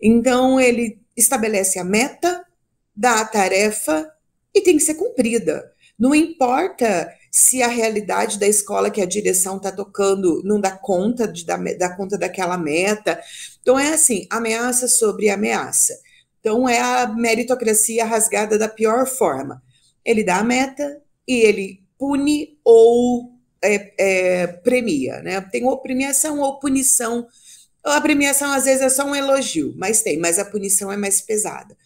[0.00, 2.44] Então, ele estabelece a meta,
[2.94, 4.10] dá a tarefa
[4.54, 5.71] e tem que ser cumprida.
[6.02, 11.28] Não importa se a realidade da escola que a direção está tocando não dá conta
[11.28, 13.20] de dar conta daquela meta.
[13.60, 15.96] Então, é assim: ameaça sobre ameaça.
[16.40, 19.62] Então, é a meritocracia rasgada da pior forma.
[20.04, 25.40] Ele dá a meta e ele pune ou é, é, premia, né?
[25.40, 27.28] Tem ou premiação ou punição.
[27.84, 31.20] A premiação, às vezes, é só um elogio, mas tem, mas a punição é mais
[31.20, 31.76] pesada.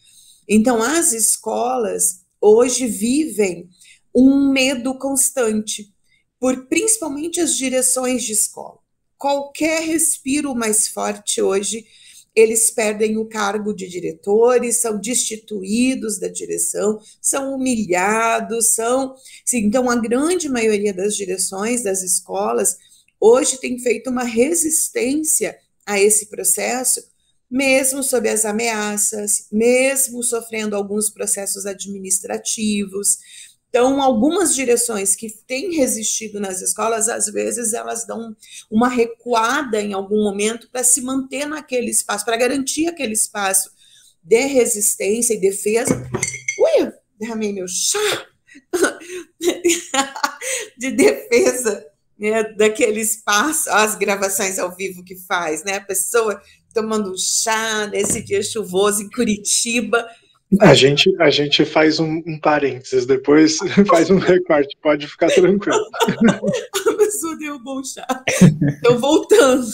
[0.49, 3.69] Então, as escolas hoje vivem
[4.17, 5.93] um medo constante,
[6.41, 8.79] por principalmente as direções de escola.
[9.19, 11.85] Qualquer respiro mais forte hoje
[12.37, 19.15] eles perdem o cargo de diretores, são destituídos da direção, são humilhados, são.
[19.43, 22.77] Sim, então, a grande maioria das direções das escolas
[23.19, 27.03] hoje tem feito uma resistência a esse processo,
[27.51, 33.17] mesmo sob as ameaças, mesmo sofrendo alguns processos administrativos,
[33.69, 38.35] então, algumas direções que têm resistido nas escolas, às vezes elas dão
[38.71, 43.71] uma recuada em algum momento para se manter naquele espaço, para garantir aquele espaço
[44.23, 45.95] de resistência e defesa.
[46.59, 48.27] Ui, derramei meu chá
[50.79, 51.87] de defesa
[52.19, 55.75] né, daquele espaço, as gravações ao vivo que faz, né?
[55.75, 56.41] A pessoa
[56.73, 60.07] tomando um chá nesse dia chuvoso em Curitiba
[60.61, 65.79] a gente, a gente faz um, um parênteses, depois faz um recorte, pode ficar tranquilo.
[66.89, 68.07] a pessoa deu bom chá.
[68.77, 69.67] Estou voltando.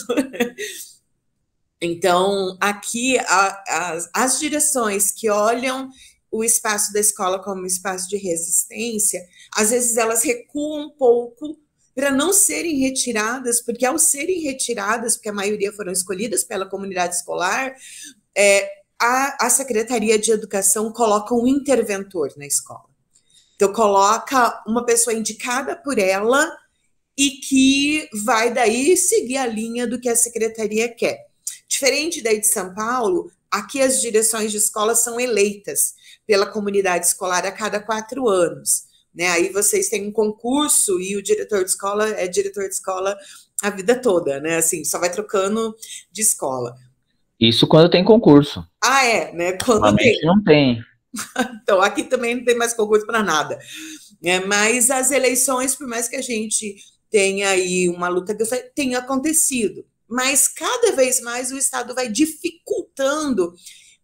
[1.81, 5.89] Então, aqui, a, as, as direções que olham
[6.31, 9.21] o espaço da escola como espaço de resistência,
[9.55, 11.59] às vezes elas recuam um pouco
[11.93, 17.15] para não serem retiradas, porque ao serem retiradas, porque a maioria foram escolhidas pela comunidade
[17.15, 17.75] escolar,
[18.35, 22.85] é, a, a Secretaria de Educação coloca um interventor na escola.
[23.55, 26.51] Então, coloca uma pessoa indicada por ela
[27.17, 31.27] e que vai daí seguir a linha do que a secretaria quer.
[31.67, 35.93] Diferente daí de São Paulo, aqui as direções de escola são eleitas
[36.25, 38.83] pela comunidade escolar a cada quatro anos.
[39.13, 39.27] Né?
[39.27, 43.15] Aí vocês têm um concurso e o diretor de escola é diretor de escola
[43.61, 44.57] a vida toda, né?
[44.57, 45.73] Assim, só vai trocando
[46.11, 46.75] de escola.
[47.43, 48.65] Isso quando tem concurso.
[48.81, 49.57] Ah, é, né?
[49.57, 50.17] Quando tem.
[50.23, 50.81] não tem.
[51.61, 53.59] então, aqui também não tem mais concurso para nada.
[54.23, 56.77] É, mas as eleições, por mais que a gente
[57.09, 63.53] tenha aí uma luta que tenha acontecido, mas cada vez mais o Estado vai dificultando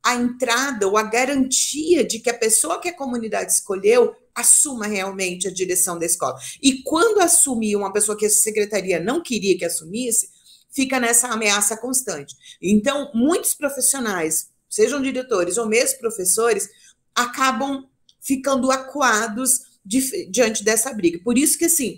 [0.03, 5.47] a entrada ou a garantia de que a pessoa que a comunidade escolheu assuma realmente
[5.47, 6.37] a direção da escola.
[6.61, 10.29] E quando assumir uma pessoa que a secretaria não queria que assumisse,
[10.71, 12.35] fica nessa ameaça constante.
[12.61, 16.69] Então, muitos profissionais, sejam diretores ou mesmo professores,
[17.15, 17.87] acabam
[18.21, 21.19] ficando acuados di diante dessa briga.
[21.23, 21.97] Por isso que, assim,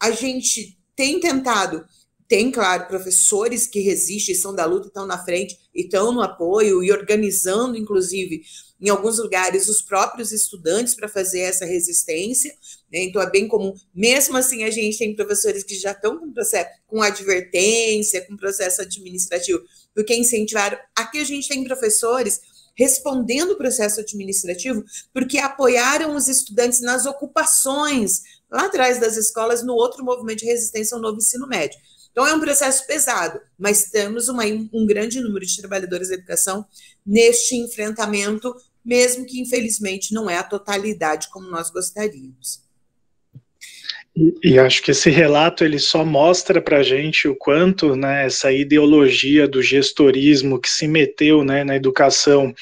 [0.00, 1.84] a gente tem tentado
[2.28, 6.84] tem, claro, professores que resistem, são da luta, estão na frente e estão no apoio
[6.84, 8.42] e organizando, inclusive,
[8.80, 12.54] em alguns lugares, os próprios estudantes para fazer essa resistência.
[12.92, 13.00] Né?
[13.04, 13.74] Então, é bem comum.
[13.94, 18.82] Mesmo assim, a gente tem professores que já estão com processo, com advertência, com processo
[18.82, 19.60] administrativo,
[19.94, 20.78] porque incentivaram.
[20.94, 22.40] Aqui a gente tem professores
[22.78, 29.74] respondendo o processo administrativo porque apoiaram os estudantes nas ocupações lá atrás das escolas no
[29.74, 31.78] outro movimento de resistência ao novo ensino médio.
[32.18, 34.42] Então, é um processo pesado, mas temos uma,
[34.72, 36.66] um grande número de trabalhadores da educação
[37.06, 38.52] neste enfrentamento,
[38.84, 42.60] mesmo que, infelizmente, não é a totalidade como nós gostaríamos.
[44.42, 48.50] E, acho que esse relato ele só mostra para a gente o quanto né, essa
[48.50, 52.52] ideologia do gestorismo que se meteu né, na educação,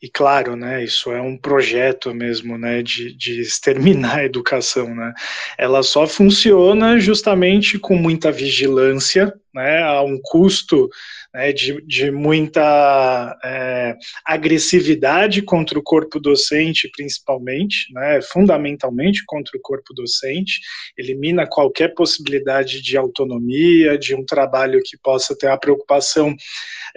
[0.00, 5.12] e claro, né, isso é um projeto mesmo né, de, de exterminar a educação, né,
[5.58, 10.88] ela só funciona justamente com muita vigilância, né, a um custo
[11.34, 19.60] né, de, de, muita é, agressividade contra o corpo docente, principalmente, né, fundamentalmente contra o
[19.60, 20.60] corpo docente,
[20.96, 26.34] elimina qualquer possibilidade de autonomia, de um trabalho que possa ter a preocupação,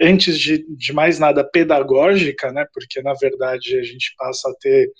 [0.00, 4.90] antes de, de mais nada, pedagógica, né, porque na verdade a gente passa a ter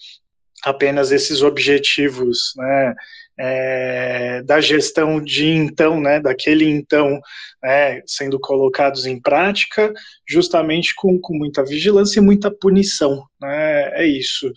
[0.62, 2.94] apenas esses objetivos, né,
[3.38, 7.20] é, da gestão de então, né, daquele então,
[7.62, 9.92] né, sendo colocados em prática,
[10.28, 14.52] justamente com, com muita vigilância e muita punição, né, é isso,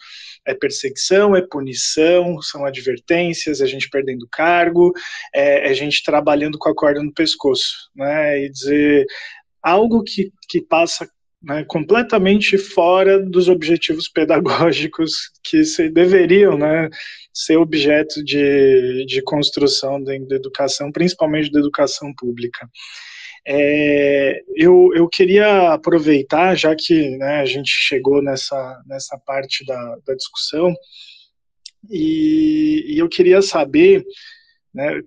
[0.45, 4.93] é perseguição, é punição, são advertências, a gente perdendo cargo,
[5.33, 9.07] é, é a gente trabalhando com a corda no pescoço, né, e dizer
[9.63, 11.09] algo que, que passa
[11.45, 16.89] né, completamente fora dos objetivos pedagógicos que se deveriam né,
[17.31, 22.67] ser objeto de, de construção da, da educação, principalmente da educação pública.
[23.47, 29.97] É, eu, eu queria aproveitar, já que né, a gente chegou nessa, nessa parte da,
[30.05, 30.73] da discussão,
[31.87, 34.03] e, e eu queria saber
[34.73, 34.99] né,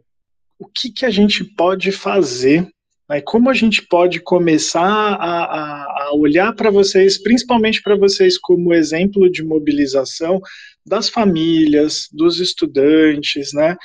[0.57, 2.69] o que, que a gente pode fazer
[3.09, 8.39] né, como a gente pode começar a, a, a olhar para vocês, principalmente para vocês,
[8.39, 10.41] como exemplo de mobilização
[10.85, 13.77] das famílias, dos estudantes, né,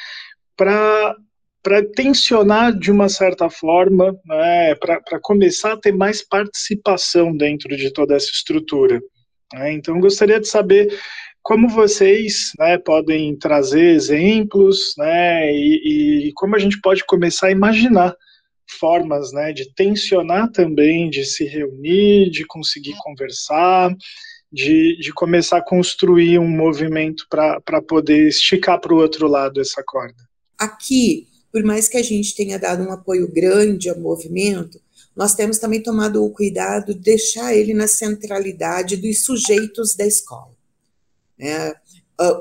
[0.55, 1.15] para
[1.63, 7.89] para tensionar de uma certa forma, né, para começar a ter mais participação dentro de
[7.89, 9.01] toda essa estrutura.
[9.53, 9.71] Né?
[9.71, 10.93] Então, gostaria de saber
[11.41, 17.51] como vocês né, podem trazer exemplos né, e, e, como a gente pode começar a
[17.51, 18.13] imaginar
[18.67, 23.95] formas né, de tensionar também, de se reunir, de conseguir conversar,
[24.51, 29.83] de, de começar a construir um movimento para poder esticar para o outro lado essa
[29.85, 30.27] corda.
[30.57, 34.79] Aqui, por mais que a gente tenha dado um apoio grande ao movimento,
[35.15, 40.53] nós temos também tomado o cuidado de deixar ele na centralidade dos sujeitos da escola.
[41.39, 41.75] É,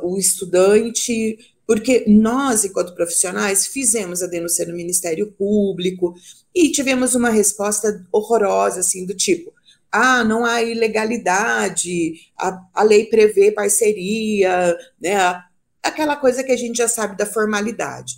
[0.03, 6.15] o estudante porque nós, enquanto profissionais, fizemos a denúncia no Ministério Público
[6.55, 9.53] e tivemos uma resposta horrorosa, assim, do tipo:
[9.91, 15.43] ah, não há ilegalidade, a, a lei prevê parceria, né?
[15.83, 18.15] Aquela coisa que a gente já sabe da formalidade.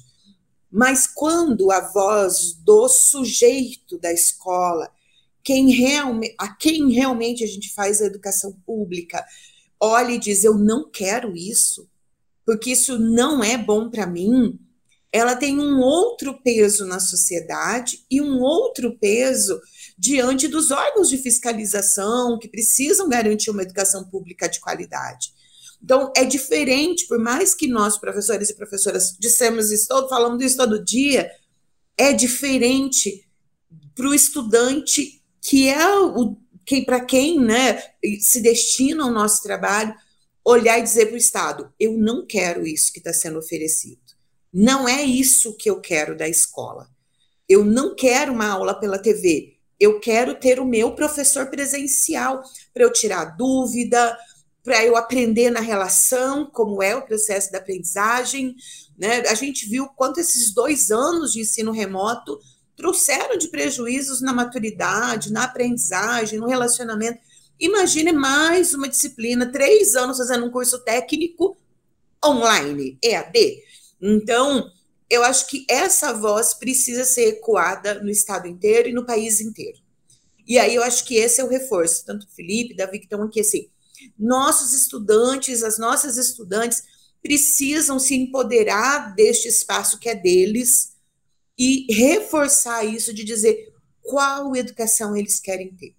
[0.70, 4.90] Mas quando a voz do sujeito da escola,
[5.42, 9.24] quem realme, a quem realmente a gente faz a educação pública,
[9.78, 11.88] olha e diz: eu não quero isso,
[12.45, 14.59] porque isso não é bom para mim,
[15.12, 19.61] ela tem um outro peso na sociedade e um outro peso
[19.97, 25.32] diante dos órgãos de fiscalização que precisam garantir uma educação pública de qualidade.
[25.80, 30.57] Então, é diferente, por mais que nós, professores e professoras, dissemos isso todo, falamos isso
[30.57, 31.30] todo dia,
[31.97, 33.24] é diferente
[33.95, 36.36] para o estudante que é o
[36.66, 37.80] que para quem né,
[38.18, 39.95] se destina ao nosso trabalho,
[40.45, 44.03] olhar e dizer para o Estado: eu não quero isso que está sendo oferecido.
[44.53, 46.88] Não é isso que eu quero da escola.
[47.49, 49.55] Eu não quero uma aula pela TV.
[49.80, 52.42] Eu quero ter o meu professor presencial
[52.72, 54.16] para eu tirar dúvida,
[54.62, 58.55] para eu aprender na relação, como é o processo da aprendizagem.
[58.97, 59.20] Né?
[59.28, 62.38] A gente viu quanto esses dois anos de ensino remoto
[62.76, 67.18] trouxeram de prejuízos na maturidade, na aprendizagem, no relacionamento.
[67.59, 71.57] Imagine mais uma disciplina, três anos fazendo um curso técnico
[72.24, 73.62] online, EAD.
[74.00, 74.70] Então,
[75.09, 79.78] eu acho que essa voz precisa ser ecoada no estado inteiro e no país inteiro.
[80.46, 83.40] E aí eu acho que esse é o reforço, tanto Felipe, Davi, que estão aqui
[83.40, 83.68] assim.
[84.18, 86.82] Nossos estudantes, as nossas estudantes
[87.22, 90.94] precisam se empoderar deste espaço que é deles,
[91.59, 95.94] e reforçar isso de dizer qual educação eles querem ter.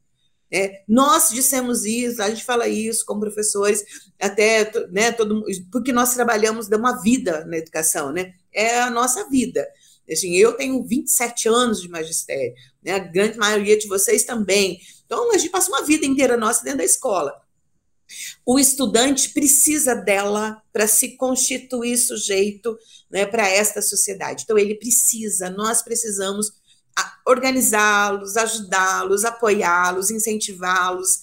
[0.51, 3.83] É, nós dissemos isso, a gente fala isso como professores,
[4.19, 8.33] até né, todo, porque nós trabalhamos de uma vida na educação, né?
[8.53, 9.67] É a nossa vida.
[10.09, 12.93] Assim, eu tenho 27 anos de magistério, né?
[12.93, 14.79] a grande maioria de vocês também.
[15.05, 17.33] Então, a gente passa uma vida inteira nossa dentro da escola.
[18.45, 22.77] O estudante precisa dela para se constituir sujeito
[23.09, 24.43] né, para esta sociedade.
[24.43, 26.53] Então, ele precisa, nós precisamos
[27.25, 31.21] organizá-los, ajudá-los, apoiá-los, incentivá-los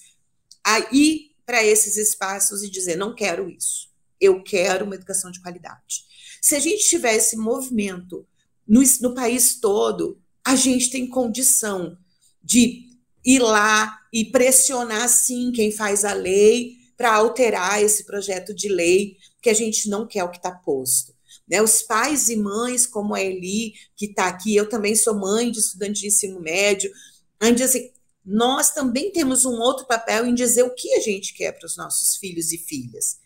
[0.64, 3.88] a ir para esses espaços e dizer: não quero isso,
[4.20, 6.04] eu quero uma educação de qualidade.
[6.40, 8.26] Se a gente tiver esse movimento
[8.66, 11.96] no, no país todo, a gente tem condição
[12.42, 12.88] de
[13.24, 19.16] ir lá e pressionar, sim, quem faz a lei para alterar esse projeto de lei,
[19.40, 21.11] que a gente não quer o que está posto.
[21.52, 21.60] Né?
[21.60, 25.58] Os pais e mães, como a Eli, que está aqui, eu também sou mãe de
[25.58, 26.90] estudante de ensino médio,
[27.38, 27.90] a gente assim,
[28.24, 31.76] nós também temos um outro papel em dizer o que a gente quer para os
[31.76, 33.18] nossos filhos e filhas.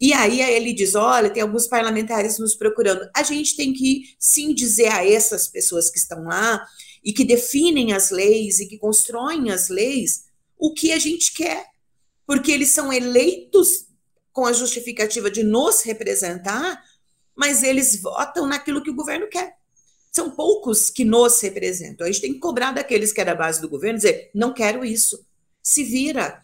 [0.00, 3.06] E aí ele diz: olha, tem alguns parlamentares nos procurando.
[3.14, 6.66] A gente tem que sim dizer a essas pessoas que estão lá
[7.04, 10.24] e que definem as leis e que constroem as leis
[10.56, 11.66] o que a gente quer.
[12.26, 13.86] Porque eles são eleitos
[14.32, 16.82] com a justificativa de nos representar,
[17.36, 19.54] mas eles votam naquilo que o governo quer.
[20.12, 22.06] São poucos que nos representam.
[22.06, 24.84] A gente tem que cobrar daqueles que é da base do governo, dizer, não quero
[24.84, 25.24] isso.
[25.62, 26.40] Se vira.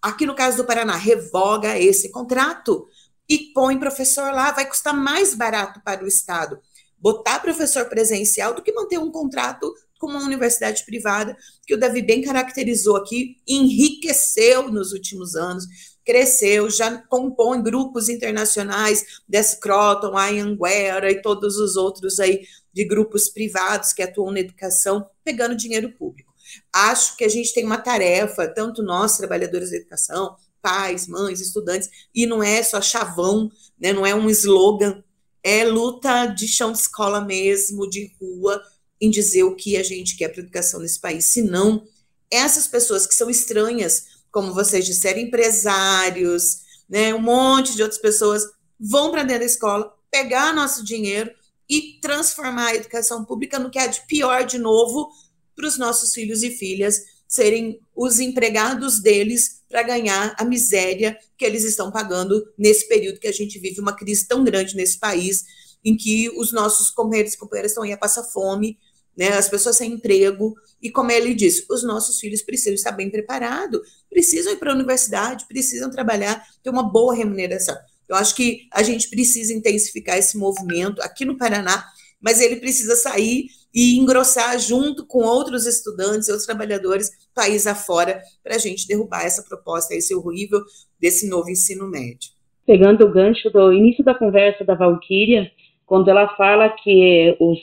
[0.00, 2.86] Aqui no caso do Paraná, revoga esse contrato
[3.28, 6.60] e põe professor lá, vai custar mais barato para o Estado
[7.00, 11.36] botar professor presencial do que manter um contrato com uma universidade privada,
[11.66, 15.64] que o Davi bem caracterizou aqui, enriqueceu nos últimos anos,
[16.08, 23.92] cresceu, já compõe grupos internacionais, Descroton, Anhanguera e todos os outros aí de grupos privados
[23.92, 26.32] que atuam na educação, pegando dinheiro público.
[26.72, 31.90] Acho que a gente tem uma tarefa, tanto nós, trabalhadores da educação, pais, mães, estudantes,
[32.14, 35.04] e não é só chavão, né, não é um slogan,
[35.42, 38.62] é luta de chão de escola mesmo, de rua,
[38.98, 41.26] em dizer o que a gente quer para a educação nesse país.
[41.26, 41.86] Senão,
[42.30, 46.58] essas pessoas que são estranhas como vocês disseram, empresários,
[46.88, 48.42] né, um monte de outras pessoas
[48.78, 51.30] vão para dentro da escola, pegar nosso dinheiro
[51.68, 55.10] e transformar a educação pública no que é de pior de novo
[55.54, 61.44] para os nossos filhos e filhas serem os empregados deles para ganhar a miséria que
[61.44, 65.44] eles estão pagando nesse período que a gente vive uma crise tão grande nesse país,
[65.84, 68.78] em que os nossos companheiros e companheiras estão aí a passar fome,
[69.18, 73.10] né, as pessoas sem emprego, e como ele disse, os nossos filhos precisam estar bem
[73.10, 77.76] preparados, precisam ir para a universidade, precisam trabalhar, ter uma boa remuneração.
[78.08, 81.84] Eu acho que a gente precisa intensificar esse movimento aqui no Paraná,
[82.20, 88.54] mas ele precisa sair e engrossar junto com outros estudantes, outros trabalhadores, país afora, para
[88.54, 90.60] a gente derrubar essa proposta, esse horrível
[90.98, 92.30] desse novo ensino médio.
[92.64, 95.50] Pegando o gancho do início da conversa da Valquíria,
[95.86, 97.58] quando ela fala que os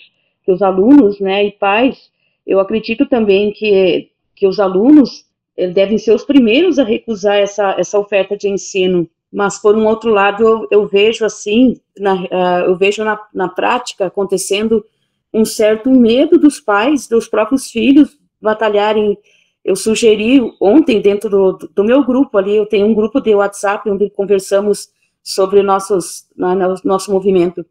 [0.46, 2.12] que os alunos, né, e pais,
[2.46, 5.26] eu acredito também que, que os alunos
[5.74, 10.12] devem ser os primeiros a recusar essa, essa oferta de ensino, mas por um outro
[10.12, 14.86] lado eu, eu vejo assim, na, uh, eu vejo na, na prática acontecendo
[15.34, 19.18] um certo medo dos pais, dos próprios filhos batalharem.
[19.64, 23.90] Eu sugeri ontem dentro do, do meu grupo ali, eu tenho um grupo de WhatsApp
[23.90, 24.90] onde conversamos
[25.24, 27.66] sobre nossos, na, nosso movimento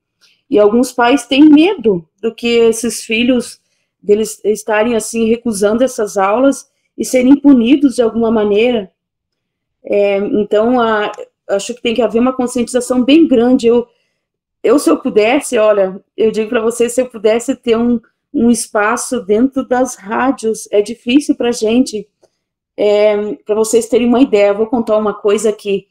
[0.49, 3.61] E alguns pais têm medo do que esses filhos
[4.03, 8.91] deles estarem assim recusando essas aulas e serem punidos de alguma maneira.
[9.85, 11.11] É, então, a,
[11.49, 13.67] acho que tem que haver uma conscientização bem grande.
[13.67, 13.87] Eu,
[14.63, 18.01] eu se eu pudesse, olha, eu digo para você, se eu pudesse ter um,
[18.33, 22.09] um espaço dentro das rádios, é difícil para gente.
[22.77, 25.87] É, para vocês terem uma ideia, vou contar uma coisa aqui.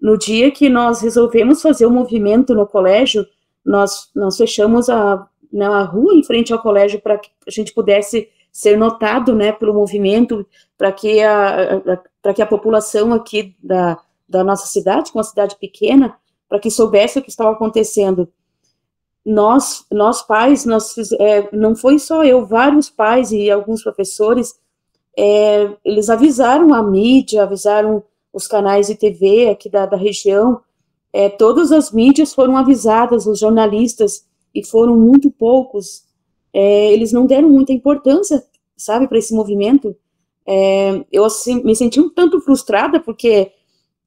[0.00, 3.26] No dia que nós resolvemos fazer o um movimento no colégio,
[3.68, 8.30] nós, nós fechamos a, na rua em frente ao colégio para que a gente pudesse
[8.50, 10.44] ser notado, né, pelo movimento,
[10.76, 15.24] para que a, para que a população aqui da, da nossa cidade, que é uma
[15.24, 16.16] cidade pequena,
[16.48, 18.26] para que soubesse o que estava acontecendo.
[19.24, 24.58] Nós, nós pais, nós é, não foi só eu, vários pais e alguns professores,
[25.16, 28.02] é, eles avisaram a mídia, avisaram
[28.32, 30.62] os canais de TV aqui da, da região,
[31.12, 36.04] é, todas as mídias foram avisadas, os jornalistas, e foram muito poucos,
[36.52, 38.42] é, eles não deram muita importância,
[38.76, 39.94] sabe, para esse movimento.
[40.46, 43.52] É, eu assim, me senti um tanto frustrada, porque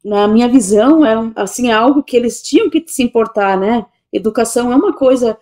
[0.03, 3.85] na minha visão era assim algo que eles tinham que se importar, né?
[4.11, 5.37] Educação é uma coisa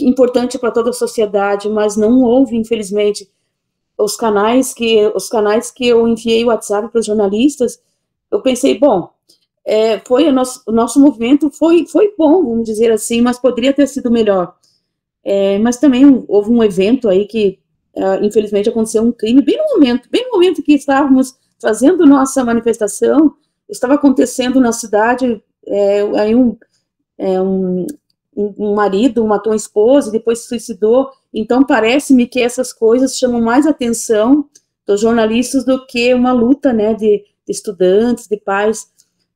[0.00, 3.28] importante para toda a sociedade, mas não houve, infelizmente,
[3.96, 7.80] os canais que os canais que eu enviei o WhatsApp para os jornalistas.
[8.30, 9.10] Eu pensei, bom,
[9.68, 13.70] é, foi o nosso, o nosso movimento foi, foi bom, vamos dizer assim, mas poderia
[13.70, 14.54] ter sido melhor.
[15.22, 17.58] É, mas também houve um evento aí que,
[17.94, 22.42] uh, infelizmente, aconteceu um crime bem no momento, bem no momento que estávamos fazendo nossa
[22.42, 23.34] manifestação,
[23.68, 26.56] estava acontecendo na cidade, é, aí um,
[27.18, 27.86] é, um,
[28.34, 33.66] um marido matou a esposa, depois se suicidou, então parece-me que essas coisas chamam mais
[33.66, 34.48] atenção
[34.86, 38.86] dos jornalistas do que uma luta, né, de, de estudantes, de pais,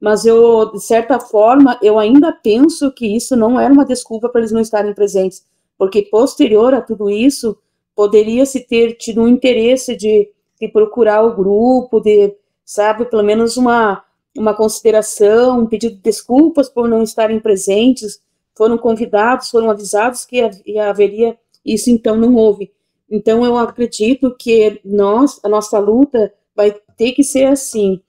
[0.03, 4.41] mas eu, de certa forma, eu ainda penso que isso não era uma desculpa para
[4.41, 5.47] eles não estarem presentes,
[5.79, 7.57] porque posterior a tudo isso,
[7.95, 10.29] poderia se ter tido um interesse de,
[10.61, 12.35] de procurar o grupo, de,
[12.65, 14.03] sabe, pelo menos uma,
[14.37, 18.21] uma consideração, um pedido de desculpas por não estarem presentes,
[18.57, 20.41] foram convidados, foram avisados que
[20.81, 22.73] haveria isso, então não houve.
[23.09, 28.01] Então eu acredito que nós, a nossa luta vai ter que ser assim,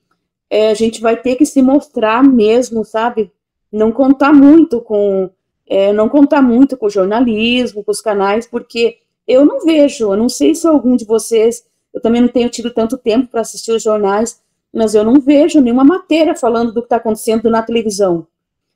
[0.54, 3.32] é, a gente vai ter que se mostrar mesmo, sabe?
[3.72, 5.28] Não contar muito com,
[5.66, 10.16] é, não contar muito com o jornalismo, com os canais, porque eu não vejo, eu
[10.16, 13.72] não sei se algum de vocês, eu também não tenho tido tanto tempo para assistir
[13.72, 14.40] os jornais,
[14.72, 18.24] mas eu não vejo nenhuma matéria falando do que está acontecendo na televisão.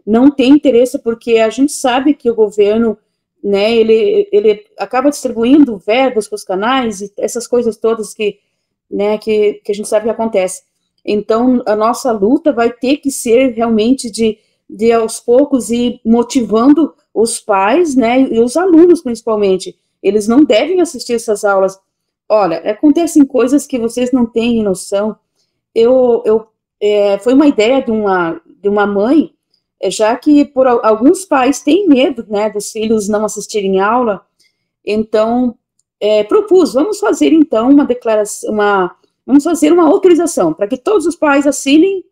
[0.05, 2.99] Não tem interesse porque a gente sabe que o governo,
[3.41, 8.41] né, ele, ele acaba distribuindo verbos para os canais e essas coisas todas que,
[8.91, 10.67] né, que, que a gente sabe que acontece.
[11.11, 14.37] Então, a nossa luta vai ter que ser realmente de,
[14.69, 19.75] de aos poucos ir motivando os pais, né, e os alunos principalmente.
[20.03, 21.81] Eles não devem assistir essas aulas.
[22.29, 25.17] Olha, acontecem coisas que vocês não têm noção.
[25.75, 26.47] Eu, eu
[26.79, 29.33] é, foi uma ideia de uma, de uma mãe,
[29.81, 34.21] é, já que por alguns pais têm medo, né, dos filhos não assistirem aula,
[34.85, 35.57] então
[35.99, 38.95] é, propus, vamos fazer então uma declaração, uma
[39.29, 42.03] Vamos fazer uma autorização para que todos os pais assinem.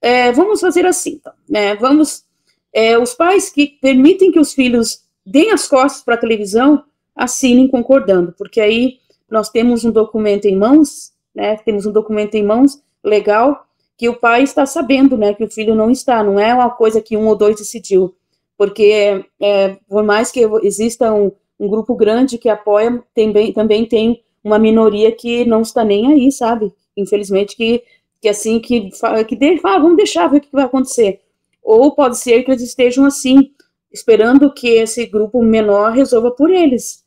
[0.00, 1.76] É, vamos fazer assim, então, né?
[1.76, 2.24] Vamos,
[2.72, 6.82] é, os pais que permitem que os filhos deem as costas para a televisão
[7.14, 9.00] assinem concordando, porque aí
[9.30, 11.56] nós temos um documento em mãos, né?
[11.58, 13.66] Temos um documento em mãos legal
[13.98, 15.34] que o pai está sabendo, né?
[15.34, 18.14] Que o filho não está, não é uma coisa que um ou dois decidiu,
[18.56, 24.24] porque é, por mais que exista um, um grupo grande que apoia, também, também tem
[24.42, 26.72] uma minoria que não está nem aí, sabe?
[26.96, 27.82] Infelizmente, que,
[28.20, 28.90] que assim, que,
[29.28, 31.20] que de, ah, vamos deixar ver o que vai acontecer.
[31.62, 33.52] Ou pode ser que eles estejam assim,
[33.92, 37.04] esperando que esse grupo menor resolva por eles.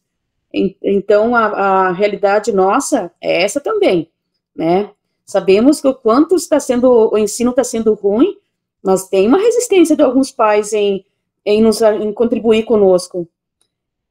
[0.82, 4.10] Então, a, a realidade nossa é essa também,
[4.56, 4.92] né?
[5.26, 8.38] Sabemos que o quanto está sendo, o ensino está sendo ruim,
[8.82, 11.04] mas tem uma resistência de alguns pais em,
[11.44, 13.28] em, nos, em contribuir conosco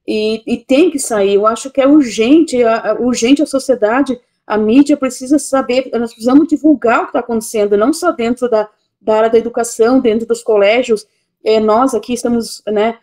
[0.07, 1.35] e, e, tem que sair.
[1.35, 6.47] Eu acho que é urgente, a, urgente a sociedade, a mídia precisa saber, nós precisamos
[6.49, 8.69] divulgar o que está acontecendo, não só dentro da,
[9.01, 11.07] da área da educação, dentro dos colégios,
[11.43, 12.99] é, nós aqui estamos, né,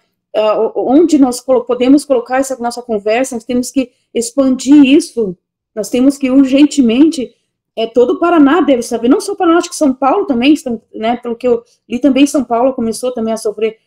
[0.75, 5.35] onde nós podemos colocar essa nossa conversa, nós temos que expandir isso,
[5.75, 7.33] nós temos que urgentemente,
[7.75, 10.53] é, todo o Paraná deve saber, não só o Paraná, acho que São Paulo também,
[10.53, 13.77] estão, né, pelo que eu li também, São Paulo começou também a sofrer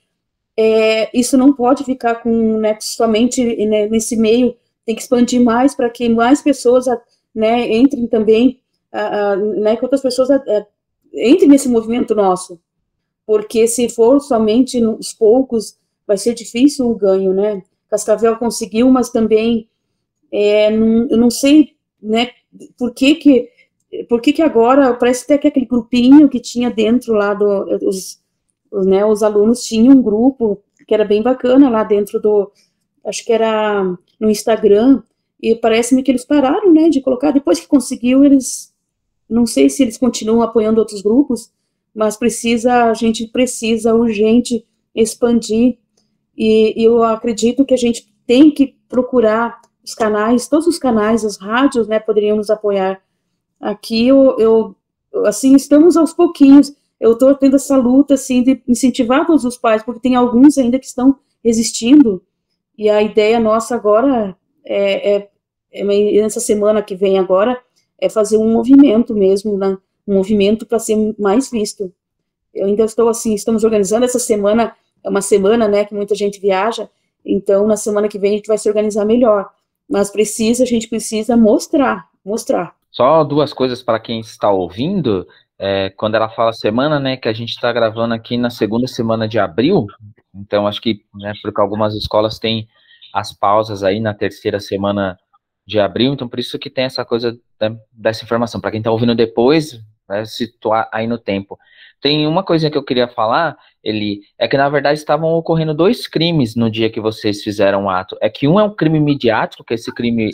[0.56, 5.74] é, isso não pode ficar com né, somente né, nesse meio, tem que expandir mais
[5.74, 6.86] para que mais pessoas
[7.34, 8.60] né, entrem também,
[9.60, 10.28] né, que outras pessoas
[11.12, 12.60] entrem nesse movimento nosso,
[13.26, 15.76] porque se for somente os poucos,
[16.06, 17.62] vai ser difícil o ganho, né?
[17.88, 19.68] Cascavel conseguiu, mas também
[20.30, 22.30] é, não, eu não sei, né,
[22.76, 23.48] por que que,
[24.08, 28.20] por que que agora, parece até que aquele grupinho que tinha dentro lá do, os,
[28.82, 32.50] né, os alunos tinham um grupo que era bem bacana lá dentro do,
[33.04, 33.82] acho que era
[34.20, 35.02] no Instagram,
[35.40, 38.72] e parece-me que eles pararam, né, de colocar, depois que conseguiu, eles,
[39.28, 41.50] não sei se eles continuam apoiando outros grupos,
[41.94, 45.78] mas precisa, a gente precisa urgente expandir,
[46.36, 51.24] e, e eu acredito que a gente tem que procurar os canais, todos os canais,
[51.24, 53.00] as rádios, né, poderiam nos apoiar.
[53.60, 54.76] Aqui eu, eu
[55.26, 56.74] assim, estamos aos pouquinhos.
[57.04, 60.78] Eu estou tendo essa luta, assim, de incentivar todos os pais, porque tem alguns ainda
[60.78, 62.22] que estão resistindo.
[62.76, 65.28] E a ideia nossa agora é, é,
[65.72, 65.84] é
[66.22, 67.60] nessa semana que vem agora,
[68.00, 69.76] é fazer um movimento mesmo, né,
[70.06, 71.92] um movimento para ser mais visto.
[72.52, 76.40] Eu ainda estou assim, estamos organizando essa semana, é uma semana, né, que muita gente
[76.40, 76.88] viaja,
[77.24, 79.50] então na semana que vem a gente vai se organizar melhor
[79.88, 82.74] mas precisa, a gente precisa mostrar, mostrar.
[82.90, 85.26] Só duas coisas para quem está ouvindo.
[85.58, 89.28] É, quando ela fala semana, né, que a gente está gravando aqui na segunda semana
[89.28, 89.86] de abril,
[90.34, 92.66] então acho que, né, porque algumas escolas têm
[93.12, 95.16] as pausas aí na terceira semana
[95.66, 98.60] de abril, então por isso que tem essa coisa né, dessa informação.
[98.60, 99.80] Para quem está ouvindo depois,
[100.24, 101.58] situar aí no tempo.
[102.00, 106.06] Tem uma coisinha que eu queria falar, ele é que na verdade estavam ocorrendo dois
[106.06, 108.16] crimes no dia que vocês fizeram o ato.
[108.20, 110.30] É que um é um crime midiático, que é esse crime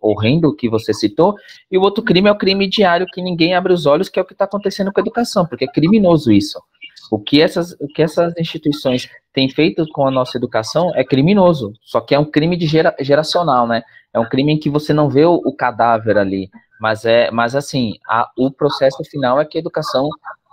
[0.00, 1.34] horrendo que você citou,
[1.70, 4.22] e o outro crime é o crime diário que ninguém abre os olhos, que é
[4.22, 6.60] o que está acontecendo com a educação, porque é criminoso isso.
[7.10, 11.72] O que essas, o que essas instituições têm feito com a nossa educação é criminoso,
[11.82, 13.82] só que é um crime de gera, geracional, né?
[14.12, 16.50] É um crime em que você não vê o, o cadáver ali,
[16.84, 20.06] mas é, mas assim, a, o processo final é que a educação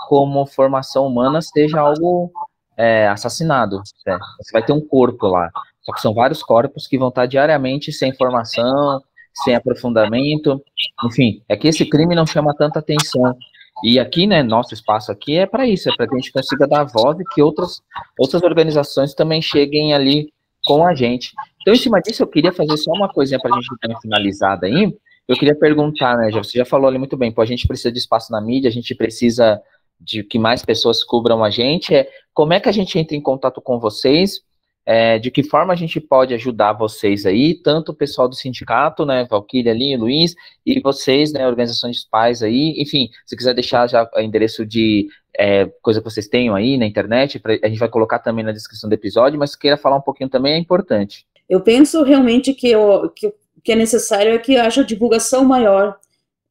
[0.07, 2.31] como formação humana seja algo
[2.77, 3.81] é, assassinado.
[4.07, 4.17] Né?
[4.39, 5.51] Você vai ter um corpo lá.
[5.81, 9.01] Só que são vários corpos que vão estar diariamente sem formação,
[9.43, 10.63] sem aprofundamento.
[11.03, 13.35] Enfim, é que esse crime não chama tanta atenção.
[13.83, 16.65] E aqui, né, nosso espaço aqui é para isso, é para que a gente consiga
[16.65, 17.81] dar voz e que outras,
[18.17, 20.31] outras organizações também cheguem ali
[20.63, 21.33] com a gente.
[21.59, 23.99] Então, em cima disso, eu queria fazer só uma coisinha para a gente dar uma
[23.99, 24.95] finalizada aí.
[25.27, 27.91] Eu queria perguntar, né, já, você já falou ali muito bem, pô, a gente precisa
[27.91, 29.61] de espaço na mídia, a gente precisa
[29.99, 33.21] de que mais pessoas cubram a gente, é como é que a gente entra em
[33.21, 34.41] contato com vocês,
[34.85, 39.05] é, de que forma a gente pode ajudar vocês aí, tanto o pessoal do sindicato,
[39.05, 40.33] né, Valquíria ali, Luiz,
[40.65, 45.07] e vocês, né, organizações de pais aí, enfim, se quiser deixar já o endereço de
[45.37, 48.51] é, coisa que vocês tenham aí na internet, pra, a gente vai colocar também na
[48.51, 51.25] descrição do episódio, mas queira falar um pouquinho também é importante.
[51.47, 53.31] Eu penso realmente que o que,
[53.63, 55.97] que é necessário é que haja divulgação maior.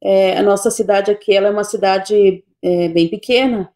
[0.01, 3.71] É, a nossa cidade aqui, ela é uma cidade é, bem pequena,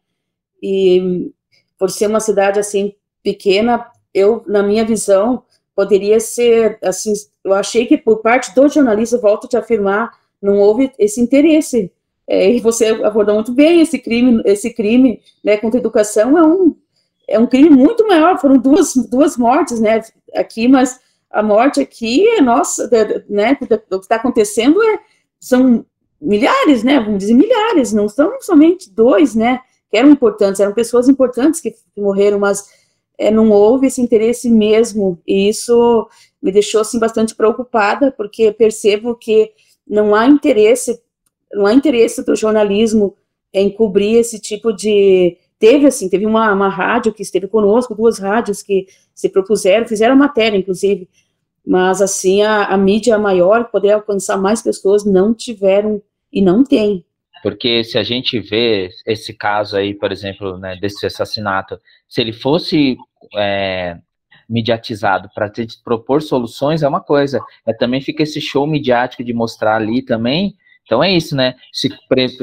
[0.62, 1.30] e
[1.78, 5.42] por ser uma cidade assim pequena, eu, na minha visão,
[5.74, 7.12] poderia ser, assim,
[7.44, 10.10] eu achei que por parte do jornalista, volto a te afirmar,
[10.40, 11.92] não houve esse interesse.
[12.26, 16.44] É, e você abordou muito bem esse crime, esse crime, né, contra a educação é
[16.44, 16.76] um,
[17.28, 20.02] é um crime muito maior, foram duas, duas mortes, né,
[20.34, 20.98] aqui, mas
[21.36, 22.88] a morte aqui é nossa,
[23.28, 24.98] né, o que está acontecendo é,
[25.38, 25.84] são
[26.20, 26.98] milhares, né?
[26.98, 29.60] Vamos dizer milhares, não são somente dois, né?
[29.90, 32.64] Que eram importantes, eram pessoas importantes que, que morreram, mas
[33.18, 36.08] é, não houve esse interesse mesmo, e isso
[36.42, 39.52] me deixou assim bastante preocupada, porque percebo que
[39.86, 41.00] não há interesse,
[41.52, 43.14] não há interesse do jornalismo
[43.52, 48.18] em cobrir esse tipo de teve assim, teve uma, uma rádio que esteve conosco, duas
[48.18, 51.08] rádios que se propuseram, fizeram matéria, inclusive,
[51.66, 56.00] mas assim, a, a mídia maior, poder alcançar mais pessoas, não tiveram
[56.32, 57.04] e não tem.
[57.42, 62.32] Porque se a gente vê esse caso aí, por exemplo, né, desse assassinato, se ele
[62.32, 62.96] fosse
[63.36, 63.98] é,
[64.48, 65.52] mediatizado para
[65.84, 67.40] propor soluções, é uma coisa.
[67.66, 70.54] É, também fica esse show midiático de mostrar ali também.
[70.84, 71.56] Então é isso, né?
[71.72, 71.88] Se,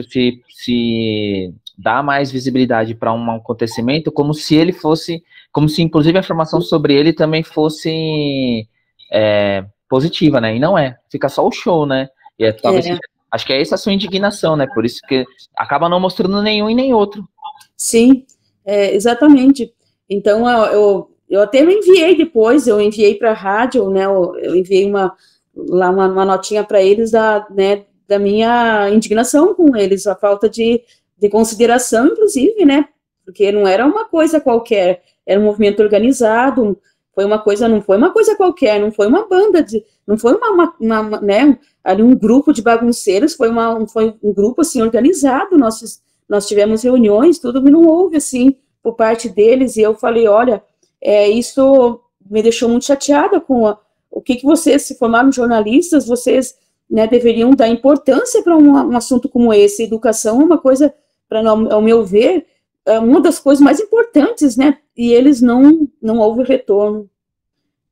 [0.10, 6.18] se, se dá mais visibilidade para um acontecimento, como se ele fosse, como se inclusive
[6.18, 8.68] a informação sobre ele também fosse
[9.14, 10.55] é, positiva, né?
[10.55, 10.97] E não é.
[11.09, 12.09] Fica só o show, né?
[12.39, 12.97] E é, talvez é.
[13.32, 14.68] Acho que é essa a sua indignação, né?
[14.74, 15.26] Por isso que
[15.57, 17.28] acaba não mostrando nenhum e nem outro.
[17.76, 18.26] Sim,
[18.64, 19.74] é, exatamente.
[20.07, 24.05] Então, eu, eu até me enviei depois, eu enviei para a rádio, né?
[24.05, 25.16] Eu, eu, enviei uma,
[25.55, 30.47] lá uma, uma notinha para eles da, né, da minha indignação com eles, a falta
[30.47, 30.82] de,
[31.18, 32.88] de consideração, inclusive, né?
[33.26, 36.78] Porque não era uma coisa qualquer, era um movimento organizado,
[37.14, 40.34] foi uma coisa, não foi uma coisa qualquer, não foi uma banda de, não foi
[40.36, 41.57] uma, uma, uma né,
[41.99, 46.84] um grupo de bagunceiros, foi uma, um, foi um grupo assim organizado, nós, nós tivemos
[46.84, 50.64] reuniões, tudo, e não houve assim por parte deles, e eu falei, olha,
[51.01, 53.78] é, isso me deixou muito chateada com a,
[54.09, 56.55] o que, que vocês se formaram jornalistas, vocês
[56.89, 59.84] né, deveriam dar importância para um, um, assunto como esse.
[59.84, 60.93] Educação é uma coisa,
[61.28, 62.45] para ao meu ver,
[62.86, 64.80] é uma das coisas mais importantes, né?
[64.96, 67.10] E eles não não houve retorno.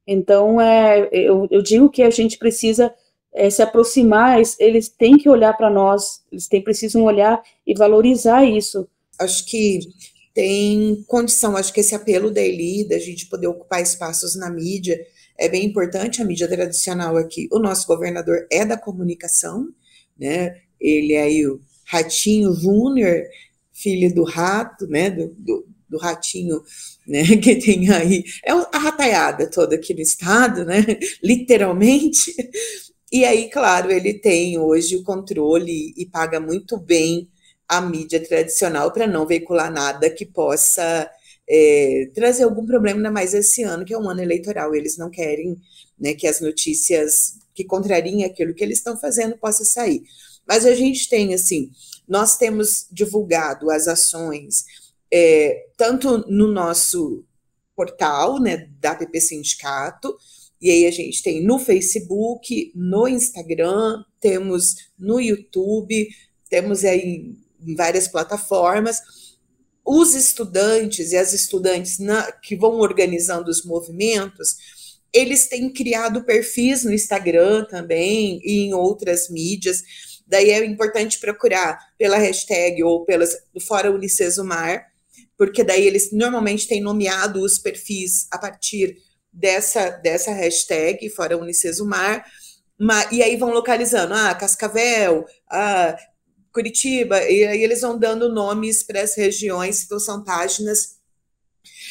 [0.05, 2.93] Então, é, eu, eu digo que a gente precisa
[3.33, 8.43] é, se aproximar, eles, têm que olhar para nós, eles têm, precisam olhar e valorizar
[8.43, 8.87] isso.
[9.19, 9.79] Acho que
[10.33, 14.99] tem condição, acho que esse apelo da Eli, da gente poder ocupar espaços na mídia,
[15.37, 19.69] é bem importante, a mídia tradicional aqui, o nosso governador é da comunicação,
[20.17, 23.23] né, ele é aí o Ratinho Júnior,
[23.73, 26.61] filho do rato, né, do, do, do, ratinho,
[27.07, 30.85] né, que tem aí, é a rataiada toda aqui no estado, né,
[31.23, 32.33] literalmente,
[33.11, 37.29] e aí, claro, ele tem hoje o controle e paga muito bem
[37.67, 41.09] a mídia tradicional para não veicular nada que possa
[41.49, 44.73] é, trazer algum problema, ainda mais esse ano, que é um ano eleitoral.
[44.73, 45.57] Eles não querem
[45.99, 50.03] né, que as notícias que contrariem aquilo que eles estão fazendo possa sair.
[50.47, 51.69] Mas a gente tem, assim,
[52.11, 54.65] nós temos divulgado as ações
[55.09, 57.23] é, tanto no nosso
[57.73, 60.17] portal, né, da PP Sindicato,
[60.61, 66.09] e aí a gente tem no Facebook, no Instagram, temos no YouTube,
[66.49, 67.33] temos aí
[67.65, 69.01] em várias plataformas.
[69.83, 74.57] Os estudantes e as estudantes na, que vão organizando os movimentos,
[75.13, 79.81] eles têm criado perfis no Instagram também e em outras mídias.
[80.31, 84.87] Daí é importante procurar pela hashtag ou pelas do Fora Unicesumar,
[85.37, 88.95] porque daí eles normalmente têm nomeado os perfis a partir
[89.33, 92.25] dessa, dessa hashtag, fora Unicesumar,
[93.11, 95.97] e aí vão localizando, ah, Cascavel, ah,
[96.53, 100.95] Curitiba, e aí eles vão dando nomes para as regiões, então são páginas,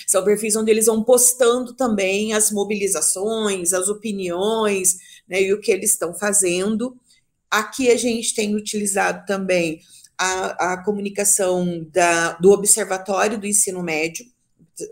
[0.07, 4.97] são perfis onde eles vão postando também as mobilizações, as opiniões,
[5.28, 6.97] né, e o que eles estão fazendo.
[7.51, 9.80] Aqui a gente tem utilizado também
[10.16, 14.24] a, a comunicação da, do Observatório do Ensino Médio,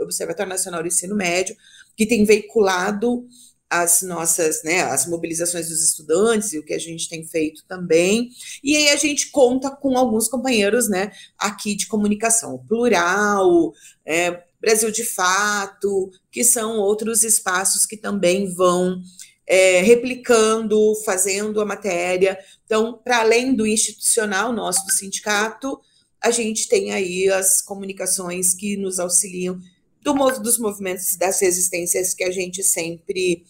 [0.01, 1.57] Observatório Nacional do Ensino Médio,
[1.97, 3.27] que tem veiculado
[3.71, 8.31] as nossas, né, as mobilizações dos estudantes e o que a gente tem feito também.
[8.65, 13.73] E aí a gente conta com alguns companheiros, né, aqui de comunicação, Plural,
[14.07, 19.03] é, Brasil de Fato, que são outros espaços que também vão
[19.49, 22.39] é, replicando, fazendo a matéria.
[22.67, 25.81] Então, para além do institucional nosso do sindicato,
[26.21, 29.59] a gente tem aí as comunicações que nos auxiliam
[30.03, 33.45] do, dos movimentos das resistências que a gente sempre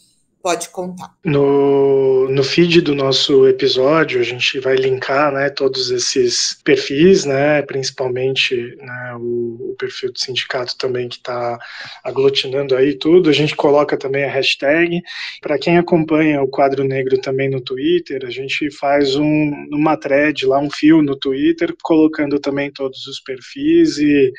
[0.49, 1.15] pode contar.
[1.23, 7.61] No, no feed do nosso episódio, a gente vai linkar né, todos esses perfis, né,
[7.61, 11.59] principalmente né, o, o, perfil do sindicato também que está
[12.03, 13.29] aglutinando aí tudo.
[13.29, 15.03] A gente coloca também a hashtag.
[15.43, 20.47] Para quem acompanha o Quadro Negro também no Twitter, a gente faz um, uma thread
[20.47, 24.33] lá, um fio no Twitter, colocando também todos os perfis e,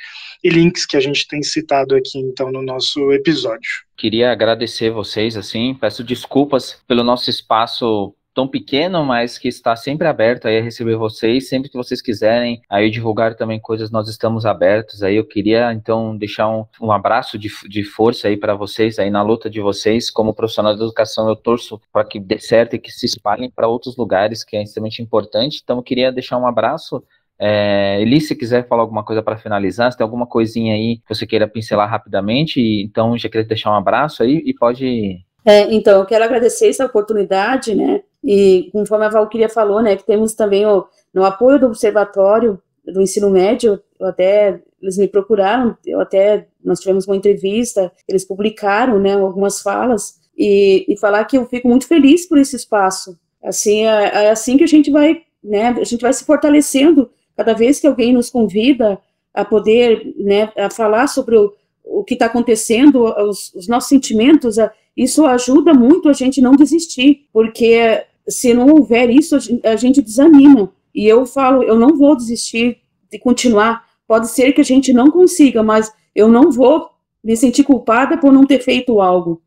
[0.44, 3.88] e links que a gente tem citado aqui então no nosso episódio.
[4.00, 10.08] Queria agradecer vocês, assim, peço desculpas pelo nosso espaço tão pequeno, mas que está sempre
[10.08, 14.46] aberto aí a receber vocês, sempre que vocês quiserem aí divulgar também coisas, nós estamos
[14.46, 18.98] abertos aí, eu queria então deixar um, um abraço de, de força aí para vocês
[19.00, 22.78] aí na luta de vocês, como profissional de educação eu torço para que dê certo
[22.78, 26.38] e que se espalhem para outros lugares, que é extremamente importante, então eu queria deixar
[26.38, 27.04] um abraço
[27.40, 31.16] é, Eli, se quiser falar alguma coisa para finalizar, se tem alguma coisinha aí que
[31.16, 35.20] você queira pincelar rapidamente, então já queria deixar um abraço aí e pode.
[35.46, 38.02] É, então, eu quero agradecer essa oportunidade, né?
[38.22, 43.02] E conforme a Valquíria falou, né, que temos também o, no apoio do Observatório do
[43.02, 49.14] Ensino Médio, até eles me procuraram, eu até nós tivemos uma entrevista, eles publicaram, né,
[49.14, 53.18] algumas falas e, e falar que eu fico muito feliz por esse espaço.
[53.42, 57.10] Assim, é, é assim que a gente vai, né, a gente vai se fortalecendo
[57.40, 59.00] Cada vez que alguém nos convida
[59.34, 61.54] a poder né, a falar sobre o,
[61.86, 64.58] o que está acontecendo, os, os, nossos sentimentos,
[64.98, 70.70] isso ajuda muito a gente não desistir, porque se não houver isso, a gente desanima.
[70.94, 72.80] E eu falo, eu não vou desistir
[73.10, 73.86] de continuar.
[74.06, 76.90] Pode ser que a gente não consiga, mas eu não vou
[77.24, 79.42] me sentir culpada por não ter feito algo.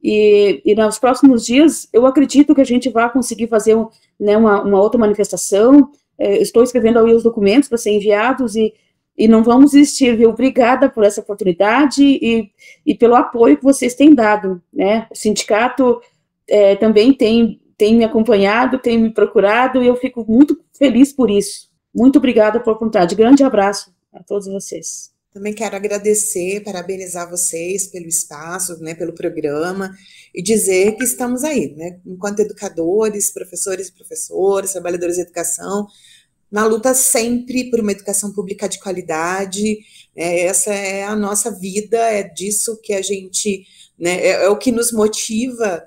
[0.00, 3.88] E, e nos próximos dias, eu acredito que a gente vai conseguir fazer um,
[4.20, 5.90] né, uma, uma outra manifestação,
[6.22, 8.72] é, estou escrevendo aí os documentos para ser enviados e,
[9.18, 10.30] e não vamos desistir, viu?
[10.30, 12.48] Obrigada por essa oportunidade e,
[12.86, 15.08] e pelo apoio que vocês têm dado, né?
[15.10, 16.00] O sindicato
[16.48, 21.28] é, também tem, tem me acompanhado, tem me procurado e eu fico muito feliz por
[21.28, 21.68] isso.
[21.92, 23.16] Muito obrigada pela oportunidade.
[23.16, 25.10] Grande abraço a todos vocês.
[25.32, 29.90] Também quero agradecer, parabenizar vocês pelo espaço, né, pelo programa,
[30.34, 35.86] e dizer que estamos aí, né, enquanto educadores, professores e professoras, trabalhadores de educação,
[36.52, 39.78] na luta sempre por uma educação pública de qualidade.
[40.14, 43.66] Né, essa é a nossa vida, é disso que a gente,
[43.98, 45.82] né, é, é o que nos motiva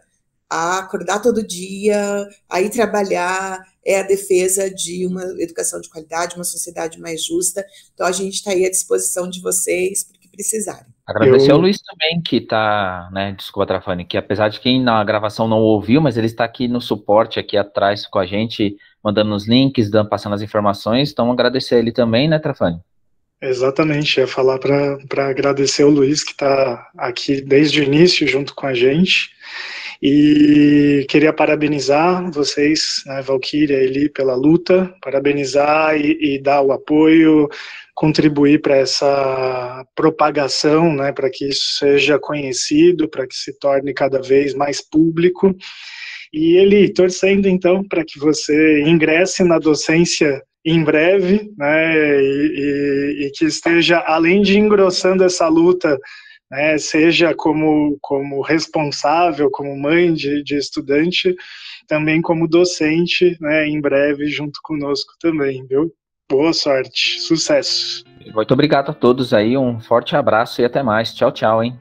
[0.49, 6.35] a acordar todo dia, a ir trabalhar, é a defesa de uma educação de qualidade,
[6.35, 7.63] uma sociedade mais justa.
[7.93, 10.94] Então a gente está aí à disposição de vocês para que precisarem.
[11.07, 11.55] Agradecer Eu...
[11.55, 15.59] ao Luiz também, que está, né, desculpa, Trafani, que apesar de quem na gravação não
[15.59, 19.91] ouviu, mas ele está aqui no suporte, aqui atrás com a gente, mandando os links,
[19.91, 22.79] dando, passando as informações, então agradecer a ele também, né, Trafani?
[23.39, 28.65] Exatamente, ia falar para agradecer o Luiz, que está aqui desde o início junto com
[28.65, 29.29] a gente,
[30.01, 36.71] e queria parabenizar vocês, né, Valkyria e Eli, pela luta, parabenizar e, e dar o
[36.71, 37.47] apoio,
[37.93, 44.21] contribuir para essa propagação, né, para que isso seja conhecido, para que se torne cada
[44.21, 45.55] vez mais público.
[46.33, 53.25] E Eli, torcendo então para que você ingresse na docência em breve, né, e, e,
[53.27, 55.97] e que esteja, além de engrossando essa luta
[56.49, 61.35] né, seja como, como responsável, como mãe de, de estudante,
[61.87, 65.91] também como docente, né, em breve junto conosco também, viu?
[66.29, 68.03] Boa sorte, sucesso.
[68.33, 71.13] Muito obrigado a todos aí, um forte abraço e até mais.
[71.13, 71.79] Tchau, tchau, hein?